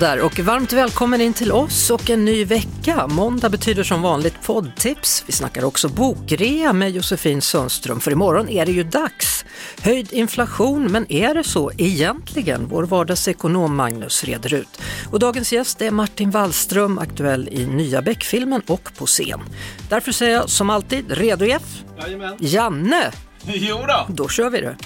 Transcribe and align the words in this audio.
Där 0.00 0.20
och 0.20 0.38
varmt 0.38 0.72
välkommen 0.72 1.20
in 1.20 1.32
till 1.32 1.52
oss 1.52 1.90
och 1.90 2.10
en 2.10 2.24
ny 2.24 2.44
vecka. 2.44 3.06
Måndag 3.06 3.48
betyder 3.48 3.82
som 3.82 4.02
vanligt 4.02 4.42
poddtips. 4.42 5.24
Vi 5.26 5.32
snackar 5.32 5.64
också 5.64 5.88
bokrea 5.88 6.72
med 6.72 6.90
Josefin 6.90 7.42
Sundström 7.42 8.00
för 8.00 8.10
imorgon 8.10 8.48
är 8.48 8.66
det 8.66 8.72
ju 8.72 8.82
dags. 8.82 9.44
Höjd 9.82 10.12
inflation, 10.12 10.92
men 10.92 11.12
är 11.12 11.34
det 11.34 11.44
så 11.44 11.70
egentligen? 11.78 12.68
Vår 12.68 12.82
vardagsekonom 12.82 13.76
Magnus 13.76 14.24
reder 14.24 14.54
ut. 14.54 14.82
Och 15.10 15.18
dagens 15.18 15.52
gäst 15.52 15.82
är 15.82 15.90
Martin 15.90 16.30
Wallström, 16.30 16.98
aktuell 16.98 17.48
i 17.48 17.66
nya 17.66 18.02
Beck-filmen 18.02 18.62
och 18.66 18.90
på 18.98 19.06
scen. 19.06 19.40
Därför 19.88 20.12
säger 20.12 20.36
jag 20.36 20.50
som 20.50 20.70
alltid, 20.70 21.10
redo 21.10 21.44
Jeff? 21.44 21.82
Jajamän. 22.02 22.36
Janne! 22.38 23.12
Jo 23.46 23.78
då. 23.88 24.06
Då 24.08 24.28
kör 24.28 24.50
vi 24.50 24.60
det. 24.60 24.76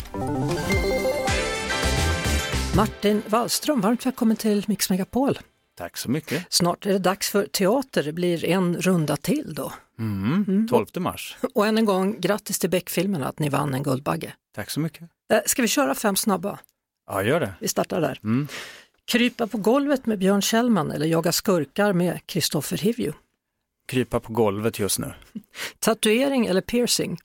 Martin 2.77 3.23
Wallström, 3.27 3.81
varmt 3.81 4.07
välkommen 4.07 4.37
till 4.37 4.65
Mix 4.67 4.91
Megapol. 4.91 5.39
Tack 5.77 5.97
så 5.97 6.11
mycket. 6.11 6.47
Snart 6.49 6.87
är 6.87 6.93
det 6.93 6.99
dags 6.99 7.31
för 7.31 7.47
teater, 7.47 8.03
det 8.03 8.13
blir 8.13 8.45
en 8.45 8.77
runda 8.83 9.17
till 9.17 9.55
då. 9.55 9.73
Mm. 9.99 10.69
12 10.71 10.87
mars. 10.97 11.37
Och 11.55 11.67
än 11.67 11.79
en 11.79 11.85
gång, 11.85 12.21
grattis 12.21 12.59
till 12.59 12.71
Beck-filmen 12.71 13.23
att 13.23 13.39
ni 13.39 13.49
vann 13.49 13.75
en 13.75 13.83
Guldbagge. 13.83 14.33
Tack 14.55 14.71
så 14.71 14.81
mycket. 14.81 15.03
Eh, 15.33 15.39
Ska 15.47 15.63
vi 15.63 15.69
köra 15.69 15.95
fem 15.95 16.17
snabba? 16.17 16.59
Ja, 17.07 17.23
gör 17.23 17.41
det. 17.41 17.55
Vi 17.61 17.69
startar 17.69 18.01
där. 18.01 18.21
Mm. 18.25 18.49
Krypa 19.05 19.47
på 19.47 19.59
golvet 19.59 20.07
med 20.07 20.19
Björn 20.19 20.43
Kjellman 20.43 20.91
eller 20.91 21.07
Jaga 21.07 21.33
skurkar 21.33 21.93
med 21.93 22.27
Kristoffer 22.27 22.77
Hivju. 22.77 23.13
Krypa 23.87 24.21
på 24.21 24.33
golvet 24.33 24.79
just 24.79 24.99
nu. 24.99 25.13
Tatuering 25.79 26.47
eller 26.47 26.61
piercing. 26.61 27.19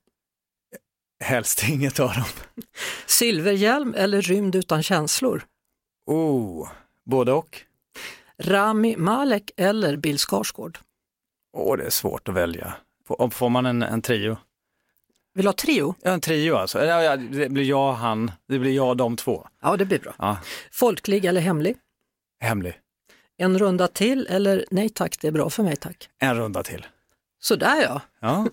Helst 1.24 1.64
inget 1.70 2.00
av 2.00 2.14
dem. 2.14 2.24
Silverhjälm 3.06 3.94
eller 3.98 4.22
Rymd 4.22 4.56
utan 4.56 4.84
känslor. 4.84 5.46
Oh, 6.06 6.70
både 7.06 7.32
och. 7.32 7.62
Rami 8.44 8.96
Malek 8.98 9.52
eller 9.58 9.98
Bill 9.98 10.18
Skarsgård. 10.20 10.80
Åh, 11.54 11.78
det 11.78 11.84
är 11.84 11.90
svårt 11.90 12.30
att 12.30 12.36
välja. 12.36 12.74
Får, 13.08 13.30
får 13.30 13.50
man 13.50 13.66
en, 13.66 13.84
en 13.84 14.02
trio? 14.02 14.38
Vill 15.34 15.44
du 15.46 15.50
ha 15.50 15.54
trio? 15.54 15.96
Ja, 16.02 16.12
en 16.12 16.22
trio 16.22 16.56
alltså. 16.56 16.80
Det 16.80 17.50
blir 17.50 17.64
jag, 17.64 17.94
han, 17.94 18.32
det 18.48 18.60
blir 18.60 18.72
jag, 18.72 18.98
de 18.98 19.16
två. 19.18 19.48
Ja, 19.62 19.78
det 19.78 19.86
blir 19.86 20.00
bra. 20.00 20.14
Ja, 20.18 20.38
Folklig 20.72 21.26
eller 21.26 21.42
hemlig? 21.42 21.76
hemlig. 22.42 22.80
En 23.38 23.60
runda 23.60 23.88
till 23.88 24.28
eller 24.30 24.66
nej 24.72 24.90
tack, 24.90 25.18
det 25.22 25.28
är 25.28 25.32
bra 25.32 25.50
för 25.50 25.64
mig 25.64 25.76
tack. 25.76 26.10
En 26.20 26.36
runda 26.36 26.64
till. 26.64 26.86
Sådär 27.40 27.82
ja. 27.84 28.02
Ja, 28.20 28.48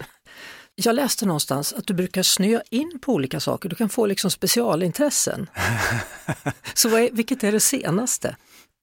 Jag 0.79 0.95
läste 0.95 1.27
någonstans 1.27 1.73
att 1.73 1.87
du 1.87 1.95
brukar 1.95 2.23
snöa 2.23 2.63
in 2.71 2.99
på 3.03 3.13
olika 3.13 3.41
saker, 3.41 3.69
du 3.69 3.77
kan 3.77 3.89
få 3.89 4.07
liksom 4.07 4.31
specialintressen. 4.31 5.51
Så 6.75 6.89
vad 6.89 7.01
är, 7.01 7.11
vilket 7.13 7.45
är 7.45 7.53
det 7.53 7.61
senaste? 7.61 8.37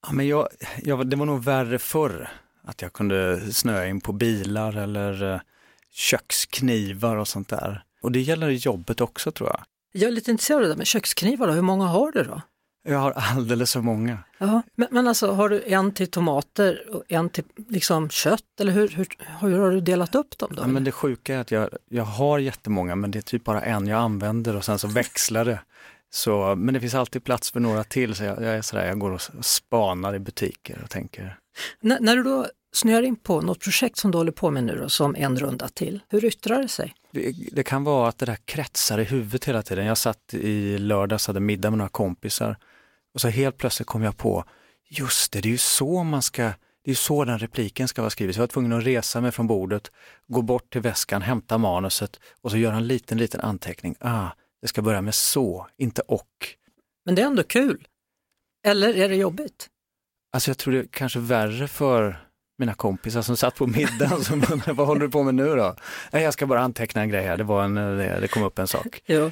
ja 0.07 0.13
men 0.13 0.27
jag, 0.27 0.47
jag, 0.83 1.07
det 1.07 1.15
var 1.15 1.25
nog 1.25 1.43
värre 1.43 1.79
förr. 1.79 2.29
Att 2.65 2.81
jag 2.81 2.93
kunde 2.93 3.41
snöa 3.53 3.87
in 3.87 4.01
på 4.01 4.13
bilar 4.13 4.77
eller 4.77 5.33
eh, 5.33 5.39
köksknivar 5.91 7.15
och 7.15 7.27
sånt 7.27 7.49
där. 7.49 7.83
Och 8.01 8.11
det 8.11 8.21
gäller 8.21 8.49
jobbet 8.49 9.01
också 9.01 9.31
tror 9.31 9.49
jag. 9.49 9.63
Jag 9.91 10.07
är 10.07 10.11
lite 10.11 10.31
intresserad 10.31 10.57
av 10.57 10.63
det 10.63 10.69
där 10.69 10.77
med 10.77 10.87
köksknivar, 10.87 11.47
då. 11.47 11.53
hur 11.53 11.61
många 11.61 11.85
har 11.85 12.11
du 12.11 12.23
då? 12.23 12.41
Jag 12.85 12.99
har 12.99 13.11
alldeles 13.11 13.73
för 13.73 13.81
många. 13.81 14.17
Ja, 14.37 14.61
men, 14.75 14.87
men 14.91 15.07
alltså 15.07 15.31
har 15.31 15.49
du 15.49 15.63
en 15.63 15.91
till 15.93 16.11
tomater 16.11 16.95
och 16.95 17.03
en 17.07 17.29
till 17.29 17.43
liksom 17.69 18.09
kött 18.09 18.59
eller 18.59 18.71
hur, 18.71 18.87
hur, 18.87 19.07
hur 19.41 19.59
har 19.59 19.71
du 19.71 19.81
delat 19.81 20.15
upp 20.15 20.37
dem 20.37 20.51
då? 20.55 20.61
Ja, 20.63 20.67
men 20.67 20.83
det 20.83 20.91
sjuka 20.91 21.35
är 21.35 21.39
att 21.39 21.51
jag, 21.51 21.69
jag 21.89 22.03
har 22.03 22.39
jättemånga 22.39 22.95
men 22.95 23.11
det 23.11 23.19
är 23.19 23.21
typ 23.21 23.43
bara 23.43 23.61
en 23.61 23.87
jag 23.87 23.99
använder 23.99 24.55
och 24.55 24.65
sen 24.65 24.79
så 24.79 24.87
växlar 24.87 25.45
det. 25.45 25.59
Så, 26.09 26.55
men 26.55 26.73
det 26.73 26.79
finns 26.79 26.93
alltid 26.95 27.23
plats 27.23 27.51
för 27.51 27.59
några 27.59 27.83
till 27.83 28.15
så 28.15 28.23
jag, 28.23 28.37
jag 28.37 28.55
är 28.55 28.61
sådär, 28.61 28.85
jag 28.85 28.99
går 28.99 29.11
och 29.11 29.21
spanar 29.45 30.15
i 30.15 30.19
butiker 30.19 30.81
och 30.83 30.89
tänker. 30.89 31.37
N- 31.83 31.97
när 32.01 32.15
du 32.15 32.23
då 32.23 32.47
snöar 32.73 33.01
in 33.03 33.15
på 33.15 33.41
något 33.41 33.59
projekt 33.59 33.97
som 33.97 34.11
du 34.11 34.17
håller 34.17 34.31
på 34.31 34.51
med 34.51 34.63
nu 34.63 34.75
då, 34.77 34.89
som 34.89 35.15
en 35.15 35.39
runda 35.39 35.67
till, 35.67 35.99
hur 36.09 36.25
yttrar 36.25 36.61
det 36.61 36.67
sig? 36.67 36.93
Det, 37.11 37.33
det 37.51 37.63
kan 37.63 37.83
vara 37.83 38.09
att 38.09 38.17
det 38.17 38.25
där 38.25 38.37
kretsar 38.45 38.99
i 38.99 39.03
huvudet 39.03 39.45
hela 39.45 39.61
tiden. 39.61 39.85
Jag 39.85 39.97
satt 39.97 40.33
i 40.33 40.77
lördags, 40.77 41.27
hade 41.27 41.39
middag 41.39 41.69
med 41.69 41.77
några 41.77 41.89
kompisar 41.89 42.57
och 43.13 43.21
så 43.21 43.27
helt 43.27 43.57
plötsligt 43.57 43.87
kom 43.87 44.03
jag 44.03 44.17
på, 44.17 44.45
just 44.89 45.31
det, 45.31 45.41
det 45.41 45.47
är 45.47 45.51
ju 45.51 45.57
så 45.57 46.03
man 46.03 46.21
ska, 46.21 46.43
det 46.43 46.85
är 46.85 46.89
ju 46.89 46.95
så 46.95 47.25
den 47.25 47.39
repliken 47.39 47.87
ska 47.87 48.01
vara 48.01 48.09
skriven. 48.09 48.33
Så 48.33 48.37
jag 48.37 48.41
var 48.41 48.47
tvungen 48.47 48.73
att 48.73 48.83
resa 48.83 49.21
mig 49.21 49.31
från 49.31 49.47
bordet, 49.47 49.91
gå 50.27 50.41
bort 50.41 50.73
till 50.73 50.81
väskan, 50.81 51.21
hämta 51.21 51.57
manuset 51.57 52.19
och 52.41 52.51
så 52.51 52.57
göra 52.57 52.75
en 52.75 52.87
liten, 52.87 53.17
liten 53.17 53.41
anteckning. 53.41 53.95
Ah, 53.99 54.29
det 54.61 54.67
ska 54.67 54.81
börja 54.81 55.01
med 55.01 55.15
så, 55.15 55.67
inte 55.77 56.01
och. 56.01 56.55
Men 57.05 57.15
det 57.15 57.21
är 57.21 57.25
ändå 57.25 57.43
kul. 57.43 57.87
Eller 58.65 58.93
är 58.97 59.09
det 59.09 59.15
jobbigt? 59.15 59.69
Alltså 60.33 60.49
jag 60.49 60.57
tror 60.57 60.73
det 60.73 60.79
är 60.79 60.87
kanske 60.91 61.19
värre 61.19 61.67
för 61.67 62.27
mina 62.63 62.73
kompisar 62.73 63.21
som 63.21 63.37
satt 63.37 63.55
på 63.55 63.67
middagen 63.67 64.23
som 64.23 64.33
undrade, 64.51 64.73
vad 64.73 64.87
håller 64.87 65.01
du 65.01 65.09
på 65.09 65.23
med 65.23 65.35
nu 65.35 65.55
då? 65.55 65.75
Nej, 66.11 66.23
jag 66.23 66.33
ska 66.33 66.45
bara 66.47 66.61
anteckna 66.61 67.01
en 67.01 67.09
grej 67.09 67.23
här, 67.25 67.37
det, 67.37 67.43
var 67.43 67.63
en, 67.63 67.75
det, 67.75 68.17
det 68.21 68.27
kom 68.27 68.43
upp 68.43 68.59
en 68.59 68.67
sak. 68.67 69.01
Ja. 69.05 69.31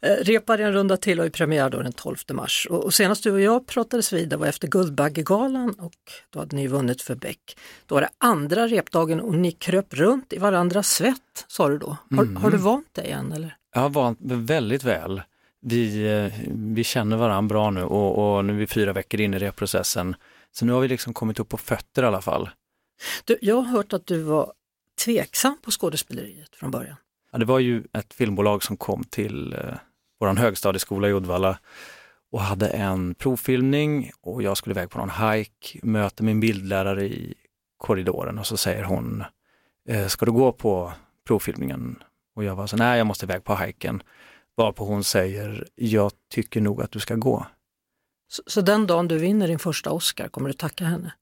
Eh, 0.00 0.10
Repar 0.22 0.58
en 0.58 0.72
runda 0.72 0.96
till 0.96 1.18
har 1.18 1.24
ju 1.24 1.30
premiär 1.30 1.70
då 1.70 1.82
den 1.82 1.92
12 1.92 2.16
mars 2.32 2.66
och, 2.70 2.84
och 2.84 2.94
senast 2.94 3.24
du 3.24 3.30
och 3.32 3.40
jag 3.40 3.66
pratades 3.66 4.12
vid 4.12 4.28
det 4.28 4.36
var 4.36 4.46
efter 4.46 4.68
Guldbaggegalan 4.68 5.74
och 5.78 5.92
då 6.30 6.38
hade 6.38 6.56
ni 6.56 6.66
vunnit 6.66 7.02
för 7.02 7.14
Beck. 7.14 7.56
Då 7.86 7.94
var 7.94 8.02
det 8.02 8.10
andra 8.18 8.66
repdagen 8.66 9.20
och 9.20 9.34
ni 9.34 9.52
kröp 9.52 9.94
runt 9.94 10.32
i 10.32 10.38
varandras 10.38 10.88
svett 10.90 11.44
sa 11.48 11.68
du 11.68 11.78
då. 11.78 11.96
Har, 12.16 12.22
Mm. 12.22 12.36
har 12.36 12.50
du 12.50 12.56
vant 12.56 12.94
dig 12.94 13.10
än 13.10 13.32
eller? 13.32 13.56
Jag 13.74 13.80
har 13.80 13.88
vant 13.90 14.20
mig 14.20 14.36
väldigt 14.36 14.84
väl. 14.84 15.22
Vi, 15.62 16.06
eh, 16.32 16.40
vi 16.74 16.84
känner 16.84 17.16
varandra 17.16 17.48
bra 17.54 17.70
nu 17.70 17.82
och, 17.82 18.36
och 18.36 18.44
nu 18.44 18.52
är 18.52 18.56
vi 18.58 18.66
fyra 18.66 18.92
veckor 18.92 19.20
in 19.20 19.34
i 19.34 19.38
repprocessen. 19.38 20.16
Så 20.52 20.64
nu 20.64 20.72
har 20.72 20.80
vi 20.80 20.88
liksom 20.88 21.14
kommit 21.14 21.40
upp 21.40 21.48
på 21.48 21.56
fötter 21.56 22.02
i 22.02 22.06
alla 22.06 22.20
fall. 22.20 22.50
Du, 23.24 23.38
jag 23.40 23.56
har 23.56 23.62
hört 23.62 23.92
att 23.92 24.06
du 24.06 24.22
var 24.22 24.52
tveksam 25.04 25.56
på 25.62 25.70
skådespeleriet 25.70 26.56
från 26.56 26.70
början. 26.70 26.96
Ja, 27.32 27.38
det 27.38 27.44
var 27.44 27.58
ju 27.58 27.84
ett 27.92 28.14
filmbolag 28.14 28.62
som 28.62 28.76
kom 28.76 29.04
till 29.04 29.52
eh, 29.52 29.74
vår 30.20 30.34
högstadieskola 30.34 31.08
i 31.08 31.12
Uddevalla 31.12 31.58
och 32.30 32.40
hade 32.40 32.68
en 32.68 33.14
provfilmning 33.14 34.10
och 34.20 34.42
jag 34.42 34.56
skulle 34.56 34.72
iväg 34.72 34.90
på 34.90 34.98
någon 34.98 35.10
hike, 35.10 35.78
möter 35.82 36.24
min 36.24 36.40
bildlärare 36.40 37.04
i 37.04 37.34
korridoren 37.76 38.38
och 38.38 38.46
så 38.46 38.56
säger 38.56 38.82
hon, 38.84 39.24
eh, 39.88 40.06
ska 40.06 40.26
du 40.26 40.32
gå 40.32 40.52
på 40.52 40.92
provfilmningen? 41.26 42.02
Och 42.34 42.44
jag 42.44 42.56
var 42.56 42.66
så, 42.66 42.76
nej 42.76 42.98
jag 42.98 43.06
måste 43.06 43.26
iväg 43.26 43.44
på 43.44 43.56
hiken. 43.56 44.02
Varpå 44.56 44.84
hon 44.84 45.04
säger, 45.04 45.68
jag 45.74 46.12
tycker 46.30 46.60
nog 46.60 46.82
att 46.82 46.92
du 46.92 47.00
ska 47.00 47.14
gå. 47.14 47.46
Så, 48.28 48.42
så 48.46 48.60
den 48.60 48.86
dagen 48.86 49.08
du 49.08 49.18
vinner 49.18 49.48
din 49.48 49.58
första 49.58 49.90
Oscar 49.90 50.28
kommer 50.28 50.48
du 50.48 50.52
tacka 50.52 50.84
henne? 50.84 51.12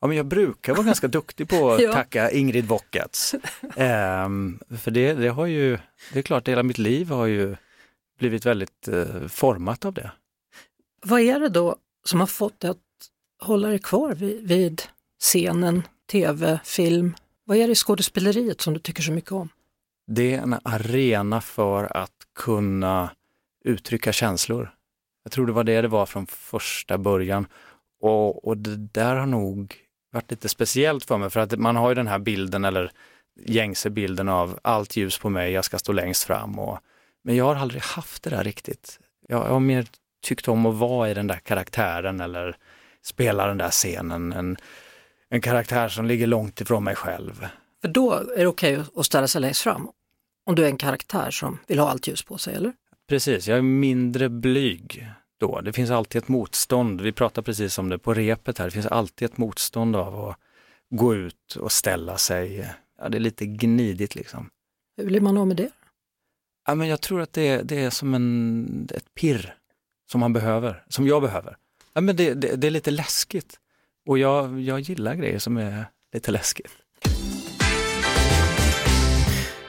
Ja, 0.00 0.06
men 0.06 0.16
jag 0.16 0.26
brukar 0.26 0.74
vara 0.74 0.86
ganska 0.86 1.08
duktig 1.18 1.48
på 1.48 1.70
att 1.70 1.82
Ja. 1.82 1.92
tacka 1.92 2.30
Ingrid 2.30 2.64
Wockatz. 2.66 3.34
Ehm, 3.76 4.58
för 4.80 4.90
det, 4.90 5.12
det 5.14 5.28
har 5.28 5.46
ju, 5.46 5.78
det 6.12 6.18
är 6.18 6.22
klart, 6.22 6.48
hela 6.48 6.62
mitt 6.62 6.78
liv 6.78 7.08
har 7.08 7.26
ju 7.26 7.56
blivit 8.18 8.46
väldigt 8.46 8.88
eh, 8.88 9.26
format 9.28 9.84
av 9.84 9.92
det. 9.94 10.10
Vad 11.04 11.20
är 11.20 11.40
det 11.40 11.48
då 11.48 11.76
som 12.04 12.20
har 12.20 12.26
fått 12.26 12.60
dig 12.60 12.70
att 12.70 12.78
hålla 13.42 13.68
dig 13.68 13.78
kvar 13.78 14.14
vid, 14.14 14.48
vid 14.48 14.82
scenen, 15.20 15.82
tv, 16.10 16.60
film? 16.64 17.14
Vad 17.44 17.56
är 17.56 17.66
det 17.66 17.72
i 17.72 17.74
skådespeleriet 17.74 18.60
som 18.60 18.74
du 18.74 18.80
tycker 18.80 19.02
så 19.02 19.12
mycket 19.12 19.32
om? 19.32 19.48
Det 20.06 20.34
är 20.34 20.40
en 20.42 20.56
arena 20.62 21.40
för 21.40 21.96
att 21.96 22.12
kunna 22.34 23.10
uttrycka 23.64 24.12
känslor. 24.12 24.70
Jag 25.22 25.32
tror 25.32 25.46
det 25.46 25.52
var 25.52 25.64
det 25.64 25.80
det 25.82 25.88
var 25.88 26.06
från 26.06 26.26
första 26.26 26.98
början. 26.98 27.46
Och, 28.00 28.48
och 28.48 28.56
det 28.56 28.76
där 28.76 29.16
har 29.16 29.26
nog 29.26 29.76
varit 30.12 30.30
lite 30.30 30.48
speciellt 30.48 31.04
för 31.04 31.18
mig 31.18 31.30
för 31.30 31.40
att 31.40 31.58
man 31.58 31.76
har 31.76 31.88
ju 31.88 31.94
den 31.94 32.06
här 32.06 32.18
bilden 32.18 32.64
eller 32.64 32.92
gängse 33.44 33.90
bilden 33.90 34.28
av 34.28 34.58
allt 34.62 34.96
ljus 34.96 35.18
på 35.18 35.30
mig, 35.30 35.52
jag 35.52 35.64
ska 35.64 35.78
stå 35.78 35.92
längst 35.92 36.24
fram. 36.24 36.58
Och, 36.58 36.78
men 37.24 37.36
jag 37.36 37.44
har 37.44 37.54
aldrig 37.54 37.82
haft 37.82 38.22
det 38.22 38.30
där 38.30 38.44
riktigt. 38.44 39.00
Jag, 39.28 39.44
jag 39.44 39.50
har 39.50 39.60
mer 39.60 39.86
tyckt 40.22 40.48
om 40.48 40.66
att 40.66 40.74
vara 40.74 41.10
i 41.10 41.14
den 41.14 41.26
där 41.26 41.36
karaktären 41.36 42.20
eller 42.20 42.56
spela 43.04 43.46
den 43.46 43.58
där 43.58 43.70
scenen. 43.70 44.32
En, 44.32 44.56
en 45.28 45.40
karaktär 45.40 45.88
som 45.88 46.06
ligger 46.06 46.26
långt 46.26 46.60
ifrån 46.60 46.84
mig 46.84 46.94
själv. 46.94 47.46
För 47.80 47.88
då 47.88 48.12
är 48.12 48.40
det 48.40 48.46
okej 48.46 48.82
att 48.96 49.06
ställa 49.06 49.28
sig 49.28 49.40
längst 49.40 49.62
fram. 49.62 49.88
Om 50.46 50.54
du 50.54 50.64
är 50.64 50.68
en 50.68 50.76
karaktär 50.76 51.30
som 51.30 51.58
vill 51.66 51.78
ha 51.78 51.90
allt 51.90 52.08
ljus 52.08 52.22
på 52.22 52.38
sig, 52.38 52.54
eller? 52.54 52.72
Precis, 53.08 53.48
jag 53.48 53.58
är 53.58 53.62
mindre 53.62 54.28
blyg 54.28 55.08
då. 55.38 55.60
Det 55.60 55.72
finns 55.72 55.90
alltid 55.90 56.22
ett 56.22 56.28
motstånd. 56.28 57.00
Vi 57.00 57.12
pratar 57.12 57.42
precis 57.42 57.78
om 57.78 57.88
det 57.88 57.98
på 57.98 58.14
repet 58.14 58.58
här. 58.58 58.64
Det 58.64 58.70
finns 58.70 58.86
alltid 58.86 59.26
ett 59.26 59.38
motstånd 59.38 59.96
av 59.96 60.28
att 60.28 60.36
gå 60.90 61.14
ut 61.14 61.56
och 61.60 61.72
ställa 61.72 62.16
sig. 62.16 62.70
Ja, 62.98 63.08
det 63.08 63.18
är 63.18 63.20
lite 63.20 63.46
gnidigt 63.46 64.14
liksom. 64.14 64.50
Hur 64.96 65.06
blir 65.06 65.20
man 65.20 65.38
av 65.38 65.46
med 65.46 65.56
det? 65.56 65.70
Ja, 66.66 66.74
men 66.74 66.88
jag 66.88 67.00
tror 67.00 67.20
att 67.20 67.32
det 67.32 67.48
är, 67.48 67.62
det 67.62 67.76
är 67.76 67.90
som 67.90 68.14
en, 68.14 68.88
ett 68.94 69.14
pirr 69.14 69.54
som 70.10 70.20
man 70.20 70.32
behöver, 70.32 70.84
som 70.88 71.06
jag 71.06 71.22
behöver. 71.22 71.56
Ja, 71.92 72.00
men 72.00 72.16
det, 72.16 72.34
det, 72.34 72.56
det 72.56 72.66
är 72.66 72.70
lite 72.70 72.90
läskigt. 72.90 73.60
Och 74.06 74.18
jag, 74.18 74.60
jag 74.60 74.80
gillar 74.80 75.14
grejer 75.14 75.38
som 75.38 75.56
är 75.56 75.84
lite 76.14 76.30
läskigt. 76.30 76.70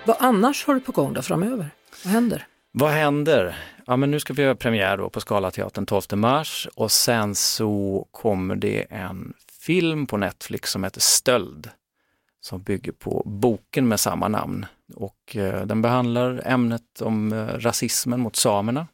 Vad 0.05 0.17
annars 0.19 0.65
har 0.65 0.73
du 0.73 0.79
på 0.79 0.91
gång 0.91 1.13
då 1.13 1.21
framöver? 1.21 1.69
Vad 2.03 2.13
händer? 2.13 2.47
Vad 2.71 2.91
händer? 2.91 3.57
Ja 3.87 3.97
men 3.97 4.11
nu 4.11 4.19
ska 4.19 4.33
vi 4.33 4.41
göra 4.41 4.55
premiär 4.55 4.97
då 4.97 5.09
på 5.09 5.19
Scalateatern 5.21 5.85
12 5.85 6.01
mars 6.11 6.67
och 6.75 6.91
sen 6.91 7.35
så 7.35 8.07
kommer 8.11 8.55
det 8.55 8.85
en 8.89 9.33
film 9.61 10.07
på 10.07 10.17
Netflix 10.17 10.71
som 10.71 10.83
heter 10.83 11.01
Stöld 11.01 11.69
som 12.41 12.61
bygger 12.63 12.91
på 12.91 13.23
boken 13.25 13.87
med 13.87 13.99
samma 13.99 14.27
namn. 14.27 14.65
Och 14.95 15.35
eh, 15.35 15.65
den 15.65 15.81
behandlar 15.81 16.41
ämnet 16.45 17.01
om 17.01 17.33
eh, 17.33 17.45
rasismen 17.45 18.19
mot 18.19 18.35
samerna. 18.35 18.87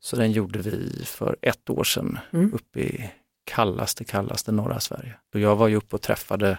Så 0.00 0.16
den 0.16 0.32
gjorde 0.32 0.58
vi 0.58 1.02
för 1.04 1.36
ett 1.42 1.70
år 1.70 1.84
sedan 1.84 2.18
Mm. 2.32 2.54
uppe 2.54 2.80
i 2.80 3.10
kallaste, 3.44 4.04
kallaste 4.04 4.52
norra 4.52 4.80
Sverige. 4.80 5.14
Och 5.34 5.40
jag 5.40 5.56
var 5.56 5.68
ju 5.68 5.76
uppe 5.76 5.96
och 5.96 6.02
träffade 6.02 6.58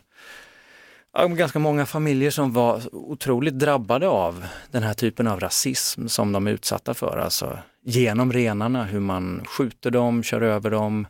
ganska 1.15 1.59
många 1.59 1.85
familjer 1.85 2.31
som 2.31 2.53
var 2.53 2.81
otroligt 2.91 3.59
drabbade 3.59 4.07
av 4.07 4.45
den 4.71 4.83
här 4.83 4.93
typen 4.93 5.27
av 5.27 5.39
rasism 5.39 6.07
som 6.07 6.31
de 6.31 6.47
är 6.47 6.51
utsatta 6.51 6.93
för. 6.93 7.17
Alltså 7.17 7.59
genom 7.83 8.33
renarna, 8.33 8.83
hur 8.83 8.99
man 8.99 9.45
skjuter 9.45 9.91
dem, 9.91 10.23
kör 10.23 10.41
över 10.41 10.71
dem. 10.71 11.07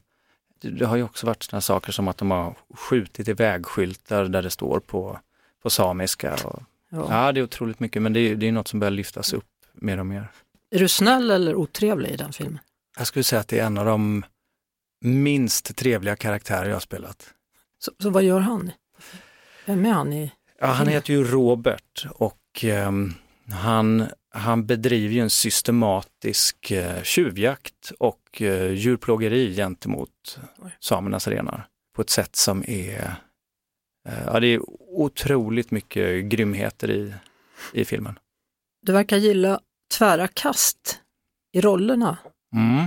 Det, 0.61 0.85
har 0.85 0.95
ju 0.95 1.03
också 1.03 1.27
varit 1.27 1.43
sådana 1.43 1.61
saker 1.61 1.91
som 1.91 2.07
att 2.07 2.17
de 2.17 2.31
har 2.31 2.55
skjutit 2.73 3.27
i 3.27 3.33
vägskyltar 3.33 4.25
där 4.25 4.41
det 4.41 4.49
står 4.49 4.79
på, 4.79 5.19
på 5.63 5.69
samiska. 5.69 6.35
Och, 6.45 6.63
Ja. 6.89 7.07
ja, 7.09 7.31
det 7.31 7.39
är 7.39 7.43
otroligt 7.43 7.79
mycket, 7.79 8.01
men 8.01 8.13
det 8.13 8.19
är, 8.19 8.35
det 8.35 8.47
är 8.47 8.51
något 8.51 8.67
som 8.67 8.79
börjar 8.79 8.91
lyftas 8.91 9.33
upp 9.33 9.45
mer 9.73 9.99
och 9.99 10.05
mer. 10.05 10.27
Är 10.71 10.79
du 10.79 10.87
snäll 10.87 11.31
eller 11.31 11.55
otrevlig 11.55 12.09
i 12.09 12.15
den 12.15 12.33
filmen? 12.33 12.59
Jag 12.97 13.07
skulle 13.07 13.23
säga 13.23 13.39
att 13.39 13.47
det 13.47 13.59
är 13.59 13.65
en 13.65 13.77
av 13.77 13.85
de 13.85 14.25
minst 15.01 15.75
trevliga 15.75 16.15
karaktärer 16.15 16.65
jag 16.65 16.75
har 16.75 16.79
spelat. 16.79 17.29
Så, 17.79 17.91
så 17.99 18.09
vad 18.09 18.23
gör 18.23 18.39
han? 18.39 18.71
Vem 19.65 19.85
är 19.85 19.91
han 19.91 20.13
i? 20.13 20.31
Ja, 20.59 20.67
han 20.67 20.87
heter 20.87 21.13
ju 21.13 21.23
Robert 21.23 22.05
och 22.09 22.63
ehm, 22.63 23.13
han, 23.51 24.07
han 24.33 24.65
bedriver 24.65 25.13
ju 25.13 25.21
en 25.21 25.29
systematisk 25.29 26.71
eh, 26.71 27.01
tjuvjakt 27.03 27.91
och 27.99 28.41
eh, 28.41 28.71
djurplågeri 28.71 29.55
gentemot 29.55 30.39
samernas 30.79 31.27
renar 31.27 31.67
på 31.95 32.01
ett 32.01 32.09
sätt 32.09 32.35
som 32.35 32.63
är, 32.67 33.15
eh, 34.07 34.23
ja 34.25 34.39
det 34.39 34.47
är 34.47 34.61
otroligt 34.79 35.71
mycket 35.71 36.25
grymheter 36.25 36.91
i, 36.91 37.13
i 37.73 37.85
filmen. 37.85 38.19
Du 38.81 38.91
verkar 38.91 39.17
gilla 39.17 39.59
tvära 39.97 40.27
kast 40.27 40.99
i 41.53 41.61
rollerna. 41.61 42.17
Mm. 42.55 42.85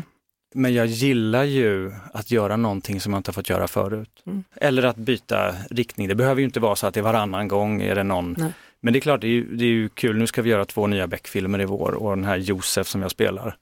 Men 0.54 0.74
jag 0.74 0.86
gillar 0.86 1.44
ju 1.44 1.92
att 2.12 2.30
göra 2.30 2.56
någonting 2.56 3.00
som 3.00 3.12
jag 3.12 3.20
inte 3.20 3.32
fått 3.32 3.50
göra 3.50 3.68
förut. 3.68 4.22
Mm. 4.26 4.44
Eller 4.56 4.82
att 4.82 4.96
byta 4.96 5.54
riktning. 5.70 6.08
Det 6.08 6.14
behöver 6.14 6.40
ju 6.40 6.44
inte 6.44 6.60
vara 6.60 6.76
så 6.76 6.86
att 6.86 6.94
det 6.94 7.02
varannan 7.02 7.48
gång 7.48 7.82
är 7.82 7.94
det 7.94 8.02
någon. 8.02 8.34
Nej. 8.38 8.52
Men 8.80 8.92
det 8.92 8.98
är 8.98 9.00
klart, 9.00 9.20
det 9.20 9.26
är, 9.26 9.30
ju, 9.30 9.56
det 9.56 9.64
är 9.64 9.68
ju 9.68 9.88
kul. 9.88 10.18
Nu 10.18 10.26
ska 10.26 10.42
vi 10.42 10.50
göra 10.50 10.64
två 10.64 10.86
nya 10.86 11.06
Beck-filmer 11.06 11.60
i 11.60 11.64
vår 11.64 11.92
och 11.92 12.16
den 12.16 12.24
här 12.24 12.36
Josef 12.36 12.86
som 12.86 13.02
jag 13.02 13.10
spelar. 13.10 13.56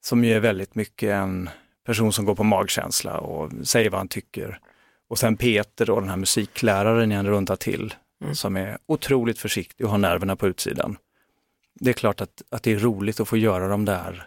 Som 0.00 0.24
ju 0.24 0.32
är 0.32 0.40
väldigt 0.40 0.74
mycket 0.74 1.10
en 1.10 1.50
person 1.86 2.12
som 2.12 2.24
går 2.24 2.34
på 2.34 2.44
magkänsla 2.44 3.18
och 3.18 3.52
säger 3.62 3.90
vad 3.90 4.00
han 4.00 4.08
tycker. 4.08 4.58
Och 5.08 5.18
sen 5.18 5.36
Peter 5.36 5.90
och 5.90 6.00
den 6.00 6.10
här 6.10 6.16
musikläraren 6.16 7.10
jag 7.10 7.28
rundar 7.28 7.56
till. 7.56 7.94
Mm. 8.22 8.34
Som 8.34 8.56
är 8.56 8.78
otroligt 8.86 9.38
försiktig 9.38 9.86
och 9.86 9.92
har 9.92 9.98
nerverna 9.98 10.36
på 10.36 10.48
utsidan. 10.48 10.96
Det 11.80 11.90
är 11.90 11.94
klart 11.94 12.20
att, 12.20 12.42
att 12.50 12.62
det 12.62 12.72
är 12.72 12.78
roligt 12.78 13.20
att 13.20 13.28
få 13.28 13.36
göra 13.36 13.68
de 13.68 13.84
där 13.84 14.26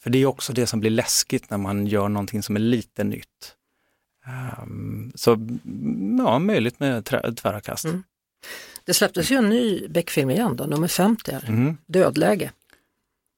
för 0.00 0.10
det 0.10 0.18
är 0.18 0.26
också 0.26 0.52
det 0.52 0.66
som 0.66 0.80
blir 0.80 0.90
läskigt 0.90 1.50
när 1.50 1.58
man 1.58 1.86
gör 1.86 2.08
någonting 2.08 2.42
som 2.42 2.56
är 2.56 2.60
lite 2.60 3.04
nytt. 3.04 3.54
Eh, 4.26 4.64
så 5.14 5.32
mm, 5.32 6.16
ja, 6.18 6.38
möjligt 6.38 6.80
med 6.80 7.04
tvära 7.36 7.60
kast. 7.60 7.84
Mm. 7.84 8.02
Det 8.84 8.94
släpptes 8.94 9.30
ju 9.30 9.36
en 9.36 9.48
ny 9.48 9.88
Beck-film 9.88 10.30
igen 10.30 10.56
då, 10.56 10.64
nummer 10.64 10.88
50, 10.88 11.32
här. 11.32 11.50
Mhm, 11.50 11.76
Dödläge. 11.86 12.52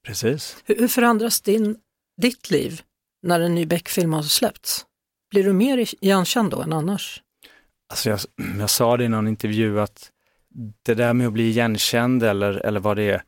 precis. 0.07 0.57
Hur, 0.65 0.77
hur 0.77 0.89
förändras 0.89 1.41
din, 1.41 1.77
ditt 2.17 2.51
liv 2.51 2.83
när 3.23 3.41
en 3.41 3.55
ny 3.55 3.67
Beck-film 3.67 4.13
har 4.13 4.23
släppts? 4.23 4.87
Blir 5.31 5.45
du 5.45 5.53
mer 5.53 5.79
igenkänd 5.79 6.51
då 6.51 6.63
än 6.63 6.73
annars? 6.73 7.23
Alltså 7.89 8.11
jag, 8.11 8.21
jag 8.59 8.71
sa 8.71 8.97
det 8.97 9.05
i 9.05 9.09
någon 9.09 9.29
intervju 9.29 9.81
att 9.81 10.11
det 10.83 10.95
där 10.95 11.13
med 11.13 11.27
att 11.27 11.33
bli 11.33 11.49
igenkänd 11.49 12.23
eller, 12.23 12.53
eller 12.53 12.81
vad 12.81 12.97
det 12.97 13.11
är, 13.11 13.23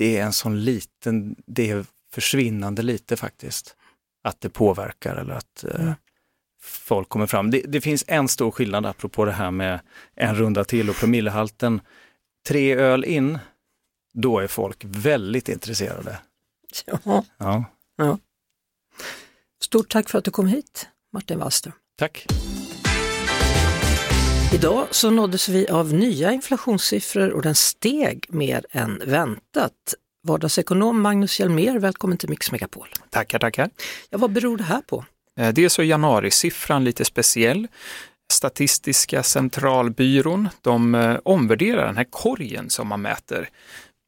det 0.00 0.16
är 0.18 0.22
en 0.24 0.32
sån 0.32 0.64
liten, 0.64 1.36
det 1.46 1.70
är 1.70 1.84
försvinnande 2.12 2.82
lite 2.82 3.16
faktiskt. 3.16 3.76
Att 4.24 4.40
det 4.40 4.48
påverkar 4.50 5.16
eller 5.16 5.34
att 5.34 5.64
eh, 5.64 5.80
Mm. 5.80 5.94
folk 6.62 7.08
kommer 7.08 7.26
fram. 7.26 7.50
Det, 7.50 7.60
det 7.68 7.80
finns 7.80 8.04
en 8.06 8.28
stor 8.28 8.50
skillnad 8.50 8.86
apropå 8.86 9.24
det 9.24 9.32
här 9.32 9.50
med 9.50 9.80
en 10.14 10.34
runda 10.36 10.64
till 10.64 10.90
och 10.90 10.96
promillehalten. 10.96 11.80
Tre 12.48 12.74
öl 12.74 13.04
in, 13.04 13.38
då 14.12 14.38
är 14.38 14.46
folk 14.46 14.84
väldigt 14.84 15.48
intresserade. 15.48 16.18
Ja. 16.86 17.24
Ja, 17.96 18.18
Stort 19.62 19.88
tack 19.88 20.08
för 20.10 20.18
att 20.18 20.24
du 20.24 20.30
kom 20.30 20.46
hit, 20.46 20.88
Martin 21.12 21.38
Wallström. 21.38 21.74
tack. 21.96 22.26
Idag 24.54 24.86
så 24.90 25.10
nåddes 25.10 25.48
vi 25.48 25.68
av 25.68 25.92
nya 25.92 26.32
inflationssiffror 26.32 27.30
och 27.30 27.42
den 27.42 27.54
steg 27.54 28.26
mer 28.28 28.66
än 28.70 29.02
väntat. 29.06 29.72
Vardagsekonom 30.26 31.00
Magnus 31.00 31.40
Hjelmér, 31.40 31.78
välkommen 31.78 32.18
till 32.18 32.28
Mix 32.28 32.52
Megapol. 32.52 32.88
Tackar, 33.10 33.38
tackar. 33.38 33.70
Ja, 34.10 34.18
vad 34.18 34.32
beror 34.32 34.56
det 34.56 34.64
här 34.64 34.80
på? 34.80 35.04
Eh, 35.40 35.48
Dels 35.48 35.72
så 35.72 35.82
är 35.82 35.86
januarisiffran 35.86 36.84
lite 36.84 37.04
speciell. 37.04 37.68
Statistiska 38.32 39.22
centralbyrån, 39.22 40.48
de 40.60 40.94
eh, 40.94 41.16
omvärderar 41.24 41.86
den 41.86 41.96
här 41.96 42.06
korgen 42.10 42.70
som 42.70 42.88
man 42.88 43.02
mäter. 43.02 43.48